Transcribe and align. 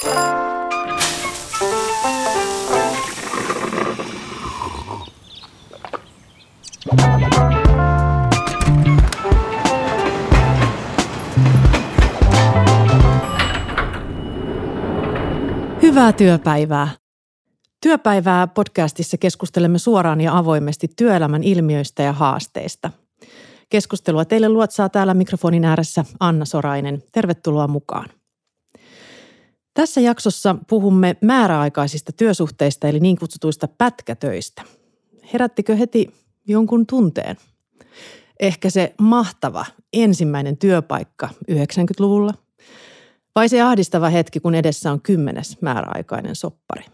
Hyvää 0.00 0.12
työpäivää. 16.16 16.88
Työpäivää 17.82 18.46
podcastissa 18.46 19.18
keskustelemme 19.18 19.78
suoraan 19.78 20.20
ja 20.20 20.38
avoimesti 20.38 20.88
työelämän 20.96 21.44
ilmiöistä 21.44 22.02
ja 22.02 22.12
haasteista. 22.12 22.90
Keskustelua 23.68 24.24
teille 24.24 24.48
luotsaa 24.48 24.88
täällä 24.88 25.14
mikrofonin 25.14 25.64
ääressä 25.64 26.04
Anna 26.20 26.44
Sorainen. 26.44 27.02
Tervetuloa 27.12 27.68
mukaan. 27.68 28.19
Tässä 29.74 30.00
jaksossa 30.00 30.56
puhumme 30.68 31.16
määräaikaisista 31.20 32.12
työsuhteista 32.12 32.88
eli 32.88 33.00
niin 33.00 33.18
kutsutuista 33.18 33.68
pätkätöistä. 33.68 34.62
Herättikö 35.32 35.76
heti 35.76 36.14
jonkun 36.46 36.86
tunteen? 36.86 37.36
Ehkä 38.40 38.70
se 38.70 38.94
mahtava 39.00 39.66
ensimmäinen 39.92 40.56
työpaikka 40.56 41.28
90-luvulla– 41.50 42.34
vai 43.34 43.48
se 43.48 43.62
ahdistava 43.62 44.08
hetki, 44.08 44.40
kun 44.40 44.54
edessä 44.54 44.92
on 44.92 45.00
kymmenes 45.00 45.60
määräaikainen 45.60 46.36
soppari. 46.36 46.84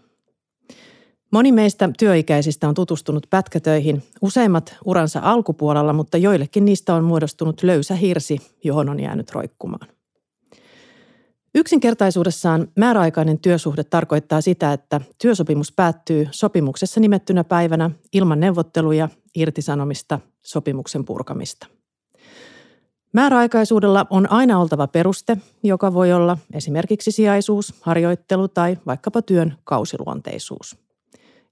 Moni 1.31 1.53
meistä 1.53 1.89
työikäisistä 1.99 2.69
on 2.69 2.75
tutustunut 2.75 3.27
pätkätöihin, 3.31 4.03
useimmat 4.23 4.77
uransa 4.85 5.21
alkupuolella, 5.23 5.93
mutta 5.93 6.19
joillekin 6.19 6.65
niistä 6.65 6.95
on 6.95 7.05
muodostunut 7.05 7.63
löysä 7.63 7.95
hirsi, 7.95 8.39
johon 8.65 8.89
on 8.89 9.01
jäänyt 9.01 9.31
roikkumaan. 9.33 9.89
Yksinkertaisuudessaan 11.57 12.69
määräaikainen 12.77 13.39
työsuhde 13.39 13.85
tarkoittaa 13.85 14.41
sitä, 14.41 14.73
että 14.73 15.01
työsopimus 15.19 15.73
päättyy 15.73 16.29
sopimuksessa 16.31 17.01
nimettynä 17.01 17.45
päivänä 17.45 17.91
ilman 18.13 18.41
neuvotteluja, 18.41 19.09
irtisanomista, 19.35 20.21
sopimuksen 20.43 21.05
purkamista. 21.05 21.67
Määräaikaisuudella 23.13 24.07
on 24.11 24.33
aina 24.33 24.61
oltava 24.61 24.87
peruste, 24.87 25.37
joka 25.63 25.95
voi 25.95 26.13
olla 26.13 26.39
esimerkiksi 26.55 27.13
sijaisuus, 27.13 27.75
harjoittelu 27.81 28.49
tai 28.49 28.79
vaikkapa 28.87 29.23
työn 29.23 29.57
kausiluonteisuus. 29.65 30.77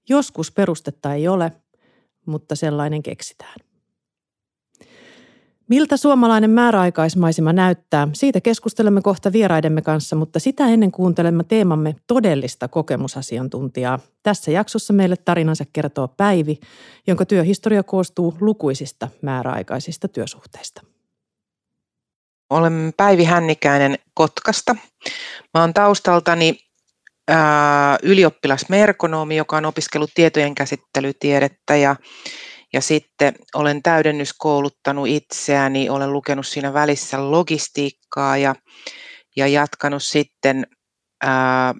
Joskus 0.09 0.51
perustetta 0.51 1.13
ei 1.13 1.27
ole, 1.27 1.51
mutta 2.25 2.55
sellainen 2.55 3.03
keksitään. 3.03 3.55
Miltä 5.67 5.97
suomalainen 5.97 6.49
määräaikaismaisema 6.49 7.53
näyttää, 7.53 8.07
siitä 8.13 8.41
keskustelemme 8.41 9.01
kohta 9.01 9.31
vieraidemme 9.31 9.81
kanssa, 9.81 10.15
mutta 10.15 10.39
sitä 10.39 10.67
ennen 10.67 10.91
kuuntelemme 10.91 11.43
teemamme 11.43 11.95
todellista 12.07 12.67
kokemusasiantuntijaa. 12.67 13.99
Tässä 14.23 14.51
jaksossa 14.51 14.93
meille 14.93 15.15
tarinansa 15.17 15.65
kertoo 15.73 16.07
Päivi, 16.07 16.59
jonka 17.07 17.25
työhistoria 17.25 17.83
koostuu 17.83 18.37
lukuisista 18.41 19.07
määräaikaisista 19.21 20.07
työsuhteista. 20.07 20.81
Olen 22.49 22.93
Päivi 22.97 23.23
Hännikäinen 23.23 23.95
Kotkasta. 24.13 24.75
Mä 25.53 25.61
oon 25.61 25.73
taustaltani 25.73 26.57
ää, 27.27 27.97
ylioppilasmerkonomi, 28.03 29.35
joka 29.35 29.57
on 29.57 29.65
opiskellut 29.65 30.11
tietojen 30.15 30.55
käsittelytiedettä 30.55 31.75
ja, 31.75 31.95
ja 32.73 32.81
sitten 32.81 33.35
olen 33.55 33.83
täydennyskouluttanut 33.83 35.07
itseäni, 35.07 35.89
olen 35.89 36.13
lukenut 36.13 36.47
siinä 36.47 36.73
välissä 36.73 37.31
logistiikkaa 37.31 38.37
ja, 38.37 38.55
ja 39.35 39.47
jatkanut 39.47 40.03
sitten 40.03 40.67
ää, 41.23 41.73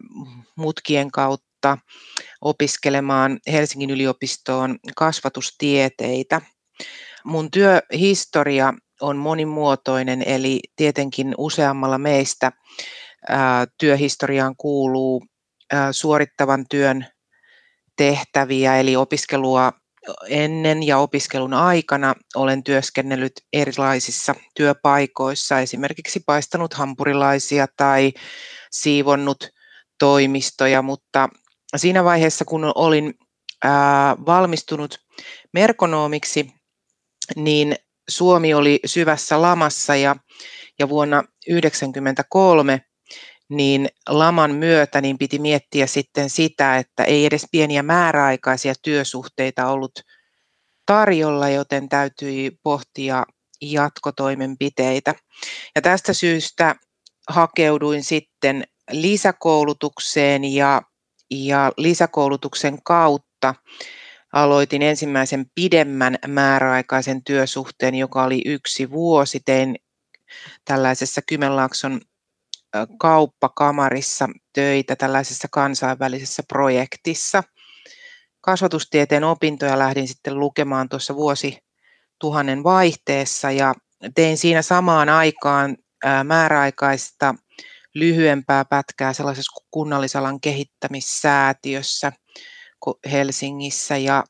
mutkien 0.58 1.12
kautta 1.12 1.78
opiskelemaan 2.42 3.40
Helsingin 3.52 3.90
yliopistoon 3.90 4.80
kasvatustieteitä. 4.96 6.42
Mun 7.26 7.52
työhistoria 7.52 8.74
on 9.02 9.18
monimuotoinen, 9.18 10.24
eli 10.26 10.60
tietenkin 10.76 11.36
useammalla 11.38 11.98
meistä 11.98 12.52
ää, 13.30 13.66
työhistoriaan 13.80 14.56
kuuluu 14.58 15.26
ää, 15.74 15.92
suorittavan 15.92 16.66
työn 16.70 17.06
tehtäviä, 17.98 18.80
eli 18.80 18.96
opiskelua 18.96 19.72
ennen 20.30 20.84
ja 20.84 20.98
opiskelun 20.98 21.54
aikana 21.54 22.16
olen 22.36 22.64
työskennellyt 22.64 23.34
erilaisissa 23.54 24.36
työpaikoissa, 24.56 25.60
esimerkiksi 25.60 26.20
paistanut 26.26 26.74
hampurilaisia 26.74 27.68
tai 27.78 28.14
siivonnut 28.72 29.50
toimistoja, 30.00 30.82
mutta 30.82 31.30
siinä 31.76 32.04
vaiheessa, 32.04 32.46
kun 32.46 32.72
olin 32.76 33.14
ää, 33.64 34.16
valmistunut 34.26 34.98
merkonoomiksi, 35.54 36.52
niin 37.36 37.76
Suomi 38.10 38.54
oli 38.54 38.80
syvässä 38.86 39.42
lamassa 39.42 39.96
ja, 39.96 40.16
ja 40.80 40.90
vuonna 40.90 41.18
1993 41.18 42.82
niin 43.50 43.90
laman 44.10 44.56
myötä 44.56 45.02
niin 45.02 45.18
piti 45.18 45.40
miettiä 45.40 45.88
sitten 45.88 46.30
sitä, 46.30 46.78
että 46.78 47.04
ei 47.04 47.26
edes 47.26 47.48
pieniä 47.52 47.84
määräaikaisia 47.84 48.74
työsuhteita 48.82 49.68
ollut 49.68 50.00
tarjolla, 50.86 51.50
joten 51.50 51.90
täytyi 51.90 52.52
pohtia 52.64 53.26
jatkotoimenpiteitä. 53.62 55.16
Ja 55.76 55.82
tästä 55.82 56.14
syystä 56.14 56.76
hakeuduin 57.30 58.04
sitten 58.04 58.64
lisäkoulutukseen 58.92 60.44
ja, 60.44 60.82
ja 61.32 61.72
lisäkoulutuksen 61.78 62.84
kautta 62.84 63.56
aloitin 64.34 64.82
ensimmäisen 64.82 65.46
pidemmän 65.56 66.18
määräaikaisen 66.28 67.24
työsuhteen, 67.24 67.96
joka 67.96 68.24
oli 68.24 68.42
yksi 68.46 68.92
vuosi. 68.92 69.40
Tein 69.46 69.76
tällaisessa 70.66 71.22
Kymenlaakson 71.22 72.02
kauppakamarissa 73.00 74.30
töitä 74.54 74.96
tällaisessa 74.96 75.48
kansainvälisessä 75.52 76.44
projektissa. 76.48 77.44
Kasvatustieteen 78.42 79.24
opintoja 79.24 79.80
lähdin 79.80 80.08
sitten 80.08 80.40
lukemaan 80.40 80.90
tuossa 80.90 81.16
vuosi 81.16 81.58
tuhannen 82.20 82.64
vaihteessa 82.64 83.52
ja 83.52 83.74
tein 84.16 84.38
siinä 84.38 84.62
samaan 84.62 85.10
aikaan 85.10 85.78
määräaikaista 86.24 87.36
lyhyempää 87.96 88.66
pätkää 88.66 89.14
sellaisessa 89.14 89.66
kunnallisalan 89.72 90.42
kehittämissäätiössä– 90.42 92.12
Helsingissä 93.12 93.98
ja, 93.98 94.24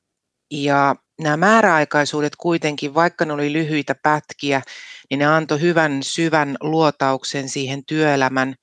ja 0.52 0.96
nämä 1.22 1.38
määräaikaisuudet 1.38 2.36
kuitenkin, 2.36 2.94
vaikka 2.94 3.26
ne 3.26 3.34
oli 3.34 3.54
lyhyitä 3.54 3.96
pätkiä, 4.04 4.62
niin 5.10 5.20
ne 5.20 5.26
antoi 5.26 5.62
hyvän 5.62 6.04
syvän 6.04 6.58
luotauksen 6.62 7.50
siihen 7.50 7.86
työelämän 7.86 8.56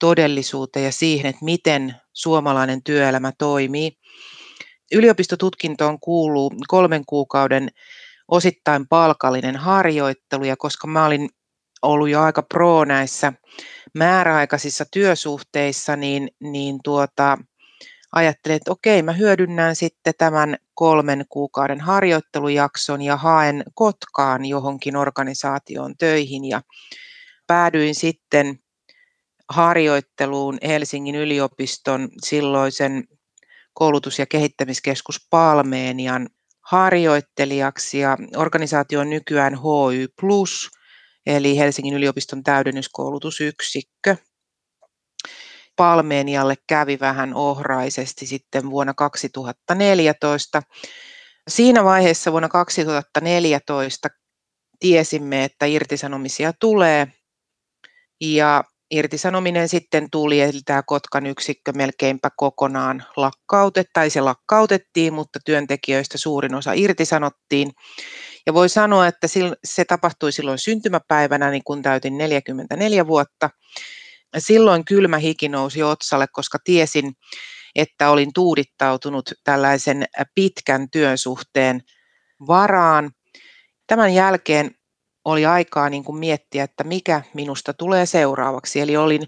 todellisuuteen 0.00 0.84
ja 0.84 0.92
siihen, 0.92 1.26
että 1.26 1.44
miten 1.44 1.94
suomalainen 2.12 2.82
työelämä 2.82 3.32
toimii. 3.38 3.92
Yliopistotutkintoon 4.92 6.00
kuuluu 6.00 6.52
kolmen 6.68 7.02
kuukauden 7.06 7.68
osittain 8.28 8.88
palkallinen 8.88 9.56
harjoittelu, 9.56 10.44
ja 10.44 10.56
koska 10.56 10.86
mä 10.86 11.06
olin 11.06 11.28
ollut 11.82 12.08
jo 12.08 12.20
aika 12.22 12.42
pro 12.42 12.84
näissä 12.84 13.32
määräaikaisissa 13.94 14.84
työsuhteissa, 14.92 15.96
niin, 15.96 16.28
niin 16.40 16.78
tuota, 16.84 17.38
ajattelin, 18.12 18.56
että 18.56 18.72
okei, 18.72 19.02
mä 19.02 19.12
hyödynnän 19.12 19.76
sitten 19.76 20.14
tämän 20.18 20.56
kolmen 20.74 21.24
kuukauden 21.28 21.80
harjoittelujakson 21.80 23.02
ja 23.02 23.16
haen 23.16 23.64
Kotkaan 23.74 24.44
johonkin 24.44 24.96
organisaatioon 24.96 25.94
töihin 25.98 26.44
ja 26.44 26.62
päädyin 27.46 27.94
sitten 27.94 28.58
harjoitteluun 29.48 30.58
Helsingin 30.66 31.14
yliopiston 31.14 32.08
silloisen 32.24 33.04
koulutus- 33.74 34.18
ja 34.18 34.26
kehittämiskeskus 34.26 35.26
Palmeenian 35.30 36.28
harjoittelijaksi 36.70 37.98
ja 37.98 38.16
organisaatio 38.36 39.00
on 39.00 39.10
nykyään 39.10 39.54
HY 39.54 40.08
Plus, 40.20 40.68
eli 41.26 41.58
Helsingin 41.58 41.94
yliopiston 41.94 42.42
täydennyskoulutusyksikkö. 42.42 44.16
Palmeenialle 45.78 46.54
kävi 46.66 46.98
vähän 47.00 47.34
ohraisesti 47.34 48.26
sitten 48.26 48.70
vuonna 48.70 48.94
2014. 48.94 50.62
Siinä 51.48 51.84
vaiheessa 51.84 52.32
vuonna 52.32 52.48
2014 52.48 54.08
tiesimme, 54.80 55.44
että 55.44 55.66
irtisanomisia 55.66 56.52
tulee 56.60 57.06
ja 58.20 58.64
irtisanominen 58.90 59.68
sitten 59.68 60.10
tuli, 60.10 60.40
eli 60.40 60.60
tämä 60.64 60.82
Kotkan 60.82 61.26
yksikkö 61.26 61.72
melkeinpä 61.72 62.30
kokonaan 62.36 63.04
lakkautettiin, 63.16 63.92
tai 63.92 64.10
se 64.10 64.20
lakkautettiin, 64.20 65.14
mutta 65.14 65.38
työntekijöistä 65.44 66.18
suurin 66.18 66.54
osa 66.54 66.72
irtisanottiin. 66.72 67.72
Ja 68.46 68.54
voi 68.54 68.68
sanoa, 68.68 69.06
että 69.06 69.26
se 69.64 69.84
tapahtui 69.84 70.32
silloin 70.32 70.58
syntymäpäivänä, 70.58 71.50
niin 71.50 71.64
kun 71.64 71.82
täytin 71.82 72.18
44 72.18 73.06
vuotta, 73.06 73.50
silloin 74.38 74.84
kylmä 74.84 75.18
hiki 75.18 75.48
nousi 75.48 75.82
otsalle, 75.82 76.26
koska 76.32 76.58
tiesin, 76.64 77.12
että 77.74 78.10
olin 78.10 78.32
tuudittautunut 78.34 79.32
tällaisen 79.44 80.04
pitkän 80.34 80.90
työsuhteen 80.90 81.80
varaan. 82.46 83.10
Tämän 83.86 84.14
jälkeen 84.14 84.70
oli 85.24 85.46
aikaa 85.46 85.90
niin 85.90 86.04
kuin 86.04 86.18
miettiä, 86.18 86.64
että 86.64 86.84
mikä 86.84 87.22
minusta 87.34 87.74
tulee 87.74 88.06
seuraavaksi. 88.06 88.80
Eli 88.80 88.96
olin, 88.96 89.22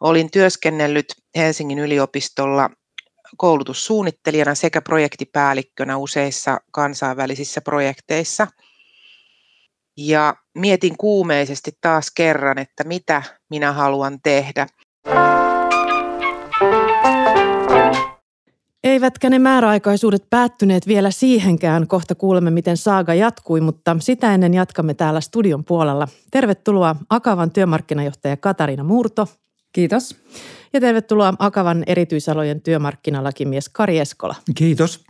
olin 0.00 0.30
työskennellyt 0.30 1.06
Helsingin 1.36 1.78
yliopistolla 1.78 2.70
koulutussuunnittelijana 3.36 4.54
sekä 4.54 4.80
projektipäällikkönä 4.80 5.96
useissa 5.96 6.60
kansainvälisissä 6.72 7.60
projekteissa. 7.60 8.46
Ja 10.06 10.34
mietin 10.58 10.96
kuumeisesti 10.96 11.72
taas 11.80 12.10
kerran, 12.16 12.58
että 12.58 12.84
mitä 12.84 13.22
minä 13.50 13.72
haluan 13.72 14.18
tehdä. 14.22 14.66
Eivätkä 18.84 19.30
ne 19.30 19.38
määräaikaisuudet 19.38 20.30
päättyneet 20.30 20.86
vielä 20.86 21.10
siihenkään. 21.10 21.86
Kohta 21.86 22.14
kuulemme, 22.14 22.50
miten 22.50 22.76
saaga 22.76 23.14
jatkui, 23.14 23.60
mutta 23.60 23.96
sitä 24.00 24.34
ennen 24.34 24.54
jatkamme 24.54 24.94
täällä 24.94 25.20
studion 25.20 25.64
puolella. 25.64 26.08
Tervetuloa 26.30 26.96
Akavan 27.10 27.50
työmarkkinajohtaja 27.50 28.36
Katariina 28.36 28.84
Murto. 28.84 29.26
Kiitos. 29.72 30.16
Ja 30.72 30.80
tervetuloa 30.80 31.34
Akavan 31.38 31.84
erityisalojen 31.86 32.60
työmarkkinalakimies 32.60 33.68
Kari 33.68 33.98
Eskola. 33.98 34.34
Kiitos. 34.54 35.04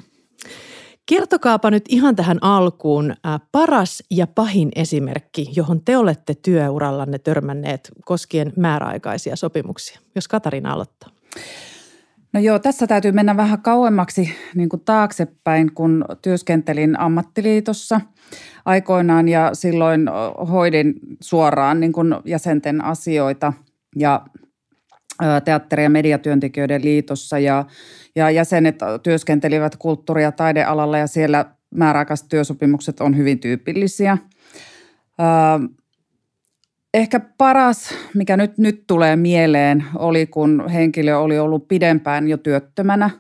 Kertokaapa 1.07 1.71
nyt 1.71 1.85
ihan 1.89 2.17
tähän 2.17 2.39
alkuun 2.41 3.15
paras 3.53 4.03
ja 4.11 4.27
pahin 4.27 4.69
esimerkki, 4.77 5.47
johon 5.57 5.85
te 5.85 5.97
olette 5.97 6.35
työurallanne 6.35 7.19
törmänneet 7.19 7.91
koskien 8.05 8.53
määräaikaisia 8.57 9.37
sopimuksia. 9.37 10.01
Jos 10.15 10.29
Katariina 10.29 10.73
aloittaa. 10.73 11.11
No 12.33 12.41
joo, 12.41 12.59
tässä 12.59 12.87
täytyy 12.87 13.13
mennä 13.13 13.37
vähän 13.37 13.63
kauemmaksi 13.63 14.35
niin 14.55 14.69
kuin 14.69 14.83
taaksepäin, 14.85 15.75
kun 15.75 16.05
työskentelin 16.23 17.01
ammattiliitossa 17.01 18.01
aikoinaan 18.65 19.29
ja 19.29 19.51
silloin 19.53 20.07
hoidin 20.51 20.95
suoraan 21.21 21.81
niin 21.81 21.93
kuin 21.93 22.15
jäsenten 22.25 22.85
asioita 22.85 23.53
ja 23.97 24.27
teatteri- 25.45 25.83
ja 25.83 25.91
mediatyöntekijöiden 25.91 26.85
liitossa 26.85 27.39
ja, 27.39 27.65
ja 28.17 28.31
jäsenet 28.31 28.79
työskentelivät 29.03 29.77
kulttuuri- 29.77 30.23
ja 30.23 30.33
taidealalla 30.33 30.99
ja 30.99 31.07
siellä 31.07 31.45
määräaikaiset 31.75 32.29
työsopimukset 32.29 33.01
on 33.01 33.17
hyvin 33.17 33.39
tyypillisiä. 33.39 34.19
Ehkä 36.95 37.21
paras, 37.39 37.95
mikä 38.15 38.37
nyt, 38.37 38.59
nyt 38.59 38.85
tulee 38.87 39.17
mieleen, 39.17 39.85
oli 39.95 40.27
kun 40.27 40.69
henkilö 40.69 41.19
oli 41.19 41.39
ollut 41.39 41.69
pidempään 41.69 42.29
jo 42.29 42.37
työttömänä 42.37 43.11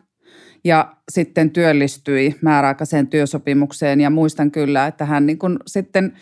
ja 0.65 0.97
sitten 1.11 1.51
työllistyi 1.51 2.37
määräaikaiseen 2.43 3.07
työsopimukseen. 3.07 4.01
Ja 4.01 4.11
muistan 4.11 4.51
kyllä, 4.51 4.87
että 4.87 5.05
hän 5.05 5.27
niin 5.27 5.39
kun 5.39 5.59
sitten, 5.67 6.13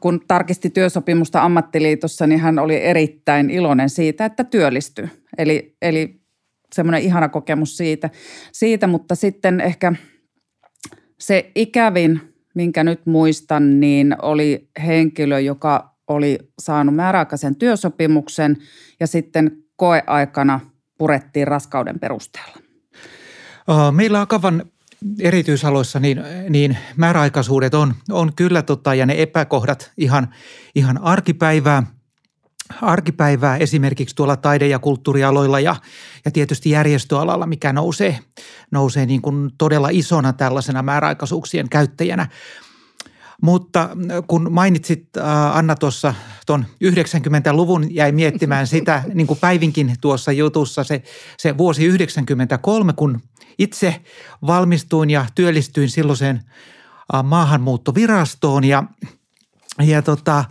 kun 0.00 0.20
tarkisti 0.28 0.70
työsopimusta 0.70 1.42
ammattiliitossa, 1.42 2.26
niin 2.26 2.40
hän 2.40 2.58
oli 2.58 2.82
erittäin 2.82 3.50
iloinen 3.50 3.90
siitä, 3.90 4.24
että 4.24 4.44
työllistyi. 4.44 5.08
Eli, 5.38 5.76
eli 5.82 6.20
semmoinen 6.74 7.02
ihana 7.02 7.28
kokemus 7.28 7.76
siitä, 7.76 8.10
siitä, 8.52 8.86
mutta 8.86 9.14
sitten 9.14 9.60
ehkä 9.60 9.92
se 11.20 11.50
ikävin, 11.54 12.20
minkä 12.54 12.84
nyt 12.84 13.06
muistan, 13.06 13.80
niin 13.80 14.16
oli 14.22 14.68
henkilö, 14.86 15.40
joka 15.40 15.96
oli 16.08 16.38
saanut 16.58 16.94
määräaikaisen 16.94 17.56
työsopimuksen 17.56 18.56
ja 19.00 19.06
sitten 19.06 19.50
koeaikana 19.76 20.60
purettiin 20.98 21.48
raskauden 21.48 22.00
perusteella. 22.00 22.56
Meillä 23.92 24.20
Akavan 24.20 24.64
erityisaloissa 25.20 26.00
niin, 26.00 26.22
niin 26.48 26.76
määräaikaisuudet 26.96 27.74
on, 27.74 27.94
on 28.10 28.32
kyllä 28.36 28.62
tota, 28.62 28.94
ja 28.94 29.06
ne 29.06 29.22
epäkohdat 29.22 29.92
ihan, 29.96 30.28
ihan 30.74 31.02
arkipäivää– 31.02 31.82
arkipäivää 32.82 33.56
esimerkiksi 33.56 34.16
tuolla 34.16 34.36
taide- 34.36 34.68
ja 34.68 34.78
kulttuurialoilla 34.78 35.60
ja, 35.60 35.76
ja 36.24 36.30
tietysti 36.30 36.70
järjestöalalla, 36.70 37.46
mikä 37.46 37.72
nousee, 37.72 38.18
nousee 38.70 39.06
niin 39.06 39.22
kuin 39.22 39.50
todella 39.58 39.88
isona 39.92 40.32
tällaisena 40.32 40.82
määräaikaisuuksien 40.82 41.68
käyttäjänä. 41.68 42.28
Mutta 43.42 43.82
äh, 43.82 44.22
kun 44.26 44.52
mainitsit 44.52 45.16
äh, 45.16 45.56
Anna 45.56 45.74
tuossa 45.74 46.14
tuon 46.46 46.64
90-luvun, 46.84 47.94
jäi 47.94 48.12
miettimään 48.12 48.66
sitä, 48.66 49.02
niin 49.14 49.26
kuin 49.26 49.38
Päivinkin 49.38 49.94
tuossa 50.00 50.32
jutussa, 50.32 50.84
se, 50.84 51.02
se 51.38 51.58
vuosi 51.58 51.84
93, 51.84 52.92
kun 52.92 53.20
itse 53.58 54.00
valmistuin 54.46 55.10
ja 55.10 55.26
työllistyin 55.34 55.90
silloiseen 55.90 56.42
äh, 57.14 57.24
maahanmuuttovirastoon 57.24 58.64
ja, 58.64 58.84
ja 59.82 60.02
tota, 60.02 60.44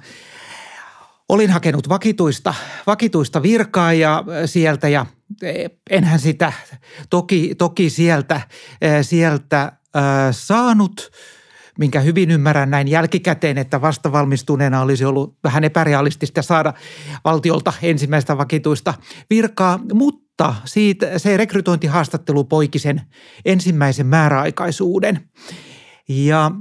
olin 1.29 1.49
hakenut 1.49 1.89
vakituista, 1.89 2.53
vakituista 2.87 3.43
virkaa 3.43 3.93
ja 3.93 4.23
sieltä 4.45 4.87
ja 4.87 5.05
e, 5.43 5.67
enhän 5.89 6.19
sitä 6.19 6.53
toki, 7.09 7.55
toki 7.55 7.89
sieltä, 7.89 8.41
sieltä 9.01 9.71
saanut– 10.31 11.11
minkä 11.79 11.99
hyvin 11.99 12.31
ymmärrän 12.31 12.69
näin 12.69 12.87
jälkikäteen, 12.87 13.57
että 13.57 13.81
vastavalmistuneena 13.81 14.81
olisi 14.81 15.05
ollut 15.05 15.37
vähän 15.43 15.63
epärealistista 15.63 16.41
saada 16.41 16.73
valtiolta 17.23 17.73
ensimmäistä 17.81 18.37
vakituista 18.37 18.93
virkaa, 19.29 19.79
mutta 19.93 20.55
siitä, 20.65 21.19
se 21.19 21.37
rekrytointihaastattelu 21.37 22.43
poiki 22.43 22.79
sen 22.79 23.01
ensimmäisen 23.45 24.07
määräaikaisuuden. 24.07 25.29
Ja 26.07 26.51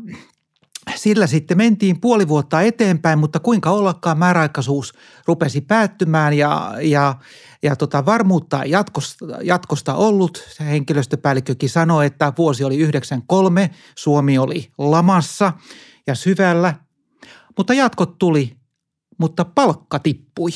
sillä 0.96 1.26
sitten 1.26 1.56
mentiin 1.56 2.00
puoli 2.00 2.28
vuotta 2.28 2.60
eteenpäin, 2.60 3.18
mutta 3.18 3.40
kuinka 3.40 3.70
ollakaan 3.70 4.18
määräaikaisuus 4.18 4.94
rupesi 5.26 5.60
päättymään 5.60 6.34
ja, 6.34 6.74
ja, 6.82 7.14
ja 7.62 7.76
tota 7.76 8.06
varmuutta 8.06 8.64
jatkosta, 8.66 9.24
jatkosta 9.42 9.94
ollut. 9.94 10.44
Se 10.56 10.64
henkilöstöpäällikkökin 10.64 11.70
sanoi, 11.70 12.06
että 12.06 12.32
vuosi 12.38 12.64
oli 12.64 12.76
93, 12.76 13.70
Suomi 13.96 14.38
oli 14.38 14.70
lamassa 14.78 15.52
ja 16.06 16.14
syvällä, 16.14 16.74
mutta 17.56 17.74
jatkot 17.74 18.18
tuli, 18.18 18.56
mutta 19.18 19.44
palkka 19.44 19.98
tippui. 19.98 20.50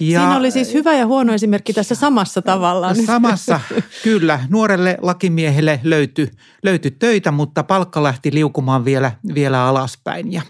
Ja, 0.00 0.20
Siinä 0.20 0.36
oli 0.36 0.50
siis 0.50 0.74
hyvä 0.74 0.94
ja 0.94 1.06
huono 1.06 1.32
esimerkki 1.32 1.72
tässä 1.72 1.94
samassa 1.94 2.42
tavallaan. 2.42 2.96
Samassa, 3.06 3.60
kyllä. 4.04 4.40
Nuorelle 4.48 4.96
lakimiehelle 5.02 5.80
löytyi, 5.84 6.30
löytyi 6.62 6.90
töitä, 6.90 7.30
mutta 7.30 7.62
palkka 7.62 8.02
lähti 8.02 8.34
liukumaan 8.34 8.84
vielä, 8.84 9.12
vielä 9.34 9.64
alaspäin. 9.64 10.32
Ja 10.32 10.42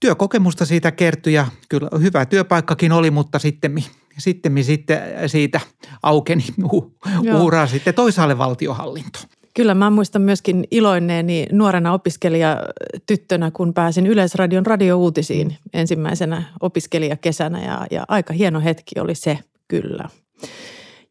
työkokemusta 0.00 0.64
siitä 0.66 0.92
kertyi 0.92 1.34
ja 1.34 1.46
kyllä 1.68 1.88
hyvä 2.00 2.26
työpaikkakin 2.26 2.92
oli, 2.92 3.10
mutta 3.10 3.38
sitten, 3.38 3.84
sitten, 4.18 4.64
sitten 4.64 5.00
siitä 5.26 5.60
aukeni 6.02 6.44
uuraa 7.40 7.66
sitten 7.66 7.94
toisaalle 7.94 8.38
valtiohallinto. 8.38 9.18
Kyllä 9.56 9.74
mä 9.74 9.90
muistan 9.90 10.22
myöskin 10.22 10.64
iloinneeni 10.70 11.46
nuorena 11.52 11.92
opiskelijatyttönä, 11.92 13.50
kun 13.50 13.74
pääsin 13.74 14.06
Yleisradion 14.06 14.66
radiouutisiin 14.66 15.56
ensimmäisenä 15.74 16.42
opiskelijakesänä 16.60 17.64
ja, 17.64 17.86
ja 17.90 18.04
aika 18.08 18.32
hieno 18.32 18.60
hetki 18.60 19.00
oli 19.00 19.14
se 19.14 19.38
kyllä. 19.68 20.08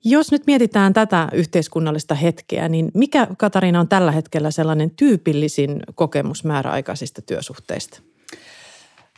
Jos 0.04 0.32
nyt 0.32 0.44
mietitään 0.48 0.94
tätä 0.94 1.30
yhteiskunnallista 1.34 2.16
hetkeä, 2.16 2.70
niin 2.70 2.92
mikä 2.94 3.28
Katariina 3.38 3.80
on 3.80 3.88
tällä 3.88 4.12
hetkellä 4.12 4.52
sellainen 4.52 4.92
tyypillisin 4.92 5.80
kokemus 5.96 6.44
määräaikaisista 6.44 7.22
työsuhteista? 7.22 8.02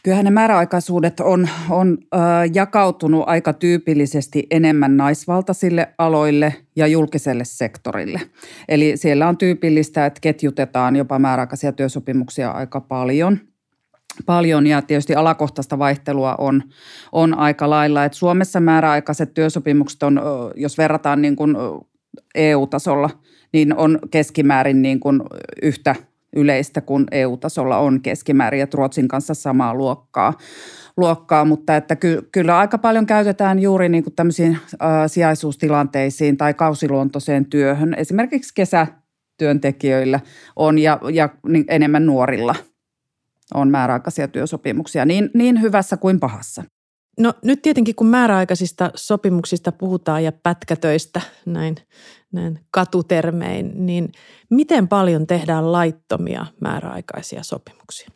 Kyllähän 0.04 0.26
ne 0.26 0.32
määräaikaisuudet 0.32 1.20
on, 1.20 1.50
on 1.70 1.98
ö, 2.14 2.18
jakautunut 2.54 3.24
aika 3.28 3.54
tyypillisesti 3.54 4.48
enemmän 4.52 4.98
naisvaltaisille 4.98 5.94
aloille 5.98 6.56
ja 6.76 6.88
julkiselle 6.88 7.46
sektorille. 7.46 8.22
Eli 8.70 8.98
siellä 8.98 9.28
on 9.28 9.38
tyypillistä, 9.38 10.06
että 10.06 10.20
ketjutetaan 10.22 10.96
jopa 10.96 11.20
määräaikaisia 11.20 11.72
työsopimuksia 11.72 12.52
aika 12.52 12.82
paljon. 12.82 13.40
Paljon 14.26 14.68
ja 14.68 14.82
tietysti 14.82 15.16
alakohtaista 15.16 15.80
vaihtelua 15.80 16.36
on, 16.36 16.64
on 17.12 17.38
aika 17.38 17.70
lailla. 17.70 18.06
Et 18.06 18.14
Suomessa 18.14 18.60
määräaikaiset 18.60 19.34
työsopimukset 19.34 20.04
on, 20.04 20.22
jos 20.56 20.78
verrataan 20.78 21.22
niin 21.22 21.36
kuin 21.36 21.56
EU-tasolla, 22.36 23.10
niin 23.54 23.76
on 23.76 24.00
keskimäärin 24.12 24.82
niin 24.82 25.00
kuin 25.00 25.22
yhtä 25.62 25.96
yleistä 26.36 26.82
kuin 26.82 27.06
EU-tasolla 27.12 27.78
on 27.78 28.02
keskimäärin, 28.02 28.62
että 28.62 28.78
Ruotsin 28.78 29.08
kanssa 29.08 29.34
samaa 29.34 29.76
luokkaa. 29.76 30.34
luokkaa 30.98 31.46
mutta 31.46 31.76
että 31.76 31.96
ky, 31.96 32.30
kyllä 32.32 32.58
aika 32.58 32.78
paljon 32.78 33.06
käytetään 33.06 33.60
juuri 33.60 33.90
niin 33.90 34.04
kuin 34.04 34.16
tämmöisiin 34.16 34.58
äh, 34.82 34.90
sijaisuustilanteisiin 35.08 36.38
tai 36.38 36.54
kausiluontoiseen 36.54 37.46
työhön. 37.46 37.94
Esimerkiksi 37.98 38.54
kesätyöntekijöillä 38.56 40.20
on 40.56 40.80
ja, 40.80 41.00
ja 41.14 41.30
niin 41.48 41.66
enemmän 41.68 42.06
nuorilla 42.06 42.56
on 43.54 43.70
määräaikaisia 43.70 44.28
työsopimuksia 44.28 45.06
niin, 45.06 45.30
niin 45.34 45.62
hyvässä 45.62 45.98
kuin 45.98 46.20
pahassa. 46.20 46.64
No 47.20 47.34
nyt 47.44 47.62
tietenkin 47.62 47.96
kun 47.96 48.08
määräaikaisista 48.08 48.92
sopimuksista 48.96 49.72
puhutaan 49.72 50.24
ja 50.24 50.32
pätkätöistä 50.32 51.22
näin, 51.46 51.76
näin 52.32 52.60
katutermein, 52.72 53.86
niin 53.86 54.12
miten 54.50 54.88
paljon 54.88 55.28
tehdään 55.28 55.72
laittomia 55.72 56.46
määräaikaisia 56.62 57.44
sopimuksia? 57.44 58.10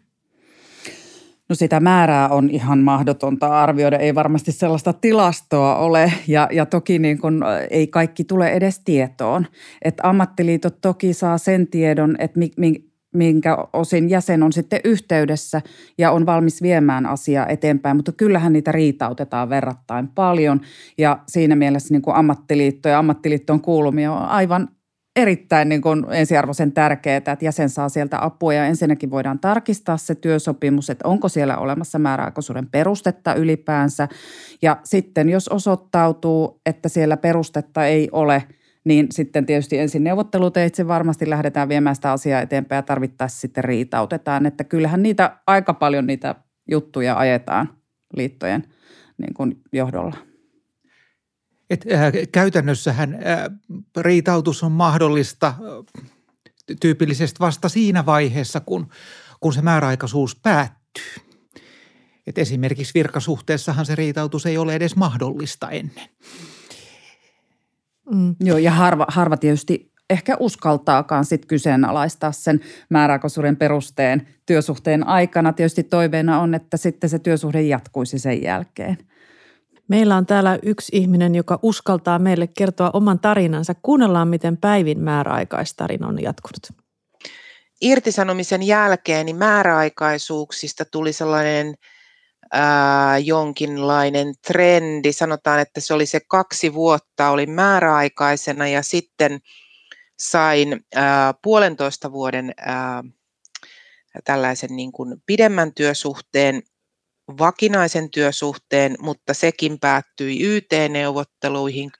No 1.49 1.55
sitä 1.55 1.79
määrää 1.79 2.29
on 2.29 2.49
ihan 2.49 2.79
mahdotonta 2.79 3.61
arvioida, 3.61 3.97
ei 3.97 4.15
varmasti 4.15 4.51
sellaista 4.51 4.93
tilastoa 4.93 5.75
ole 5.75 6.13
ja, 6.27 6.47
ja 6.51 6.65
toki 6.65 6.99
niin 6.99 7.21
kun, 7.21 7.43
ei 7.69 7.87
kaikki 7.87 8.23
tule 8.23 8.49
edes 8.49 8.79
tietoon. 8.79 9.47
Et 9.81 9.95
ammattiliitot 10.03 10.81
toki 10.81 11.13
saa 11.13 11.37
sen 11.37 11.67
tiedon, 11.67 12.15
että 12.19 12.39
mi, 12.39 12.51
mi, 12.57 12.90
minkä 13.13 13.57
osin 13.73 14.09
jäsen 14.09 14.43
on 14.43 14.53
sitten 14.53 14.79
yhteydessä 14.83 15.61
ja 15.97 16.11
on 16.11 16.25
valmis 16.25 16.61
viemään 16.61 17.05
asiaa 17.05 17.47
eteenpäin, 17.47 17.95
mutta 17.95 18.11
kyllähän 18.11 18.53
niitä 18.53 18.71
riitautetaan 18.71 19.49
verrattain 19.49 20.07
paljon 20.07 20.61
ja 20.97 21.19
siinä 21.27 21.55
mielessä 21.55 21.93
niin 21.93 22.01
kuin 22.01 22.15
ammattiliitto 22.15 22.89
ja 22.89 22.99
ammattiliittoon 22.99 23.61
kuulumia 23.61 24.11
on 24.11 24.27
aivan 24.27 24.67
erittäin 25.15 25.69
niin 25.69 25.81
kuin 25.81 26.05
ensiarvoisen 26.11 26.71
tärkeää, 26.71 27.17
että 27.17 27.37
jäsen 27.41 27.69
saa 27.69 27.89
sieltä 27.89 28.25
apua 28.25 28.53
ja 28.53 28.65
ensinnäkin 28.65 29.11
voidaan 29.11 29.39
tarkistaa 29.39 29.97
se 29.97 30.15
työsopimus, 30.15 30.89
että 30.89 31.07
onko 31.07 31.29
siellä 31.29 31.57
olemassa 31.57 31.99
määräaikaisuuden 31.99 32.67
perustetta 32.67 33.33
ylipäänsä. 33.33 34.07
Ja 34.61 34.77
sitten 34.83 35.29
jos 35.29 35.47
osoittautuu, 35.47 36.61
että 36.65 36.89
siellä 36.89 37.17
perustetta 37.17 37.85
ei 37.85 38.09
ole, 38.11 38.43
niin 38.83 39.07
sitten 39.11 39.45
tietysti 39.45 39.77
ensin 39.77 40.03
neuvotteluteitse 40.03 40.87
varmasti 40.87 41.29
lähdetään 41.29 41.69
viemään 41.69 41.95
sitä 41.95 42.11
asiaa 42.11 42.41
eteenpäin 42.41 42.77
ja 42.77 42.83
tarvittaessa 42.83 43.39
sitten 43.39 43.63
riitautetaan. 43.63 44.45
Että 44.45 44.63
kyllähän 44.63 45.03
niitä 45.03 45.37
aika 45.47 45.73
paljon 45.73 46.07
niitä 46.07 46.35
juttuja 46.71 47.17
ajetaan 47.17 47.69
liittojen 48.13 48.63
niin 49.17 49.33
kuin 49.33 49.61
johdolla. 49.73 50.17
Et, 51.69 51.85
äh, 51.93 52.11
käytännössähän 52.31 53.13
äh, 53.13 53.21
riitautus 53.97 54.63
on 54.63 54.71
mahdollista 54.71 55.47
äh, 55.47 56.11
tyypillisesti 56.81 57.39
vasta 57.39 57.69
siinä 57.69 58.05
vaiheessa, 58.05 58.59
kun, 58.59 58.89
kun 59.39 59.53
se 59.53 59.61
määräaikaisuus 59.61 60.35
päättyy. 60.35 61.13
Et 62.27 62.37
esimerkiksi 62.37 62.93
virkasuhteessahan 62.93 63.85
se 63.85 63.95
riitautus 63.95 64.45
ei 64.45 64.57
ole 64.57 64.75
edes 64.75 64.95
mahdollista 64.95 65.69
ennen. 65.69 66.09
Mm. 68.13 68.35
Joo, 68.39 68.57
ja 68.57 68.71
harva, 68.71 69.05
harva 69.07 69.37
tietysti 69.37 69.91
ehkä 70.09 70.37
uskaltaakaan 70.39 71.25
sit 71.25 71.45
kyseenalaistaa 71.45 72.31
sen 72.31 72.59
määräaikaisuuden 72.89 73.57
perusteen 73.57 74.27
työsuhteen 74.45 75.07
aikana. 75.07 75.53
Tietysti 75.53 75.83
toiveena 75.83 76.39
on, 76.39 76.53
että 76.53 76.77
sitten 76.77 77.09
se 77.09 77.19
työsuhde 77.19 77.61
jatkuisi 77.61 78.19
sen 78.19 78.43
jälkeen– 78.43 78.97
Meillä 79.91 80.15
on 80.15 80.25
täällä 80.25 80.59
yksi 80.63 80.97
ihminen, 80.97 81.35
joka 81.35 81.59
uskaltaa 81.61 82.19
meille 82.19 82.47
kertoa 82.47 82.89
oman 82.93 83.19
tarinansa. 83.19 83.75
Kuunnellaan, 83.81 84.27
miten 84.27 84.57
Päivin 84.57 84.99
määräaikaistarina 84.99 86.07
on 86.07 86.21
jatkunut. 86.21 86.83
Irtisanomisen 87.81 88.63
jälkeen 88.63 89.25
niin 89.25 89.35
määräaikaisuuksista 89.35 90.85
tuli 90.85 91.13
sellainen 91.13 91.73
ää, 92.51 93.17
jonkinlainen 93.17 94.33
trendi. 94.47 95.13
Sanotaan, 95.13 95.59
että 95.59 95.79
se 95.79 95.93
oli 95.93 96.05
se 96.05 96.19
kaksi 96.27 96.73
vuotta, 96.73 97.29
oli 97.29 97.45
määräaikaisena 97.45 98.67
ja 98.67 98.81
sitten 98.83 99.39
sain 100.19 100.85
ää, 100.95 101.33
puolentoista 101.43 102.11
vuoden 102.11 102.53
ää, 102.57 103.03
tällaisen 104.23 104.75
niin 104.75 104.91
kuin 104.91 105.23
pidemmän 105.25 105.73
työsuhteen 105.73 106.63
vakinaisen 107.39 108.11
työsuhteen, 108.11 108.95
mutta 108.99 109.33
sekin 109.33 109.79
päättyi 109.79 110.43
YT-neuvotteluihin. 110.43 111.91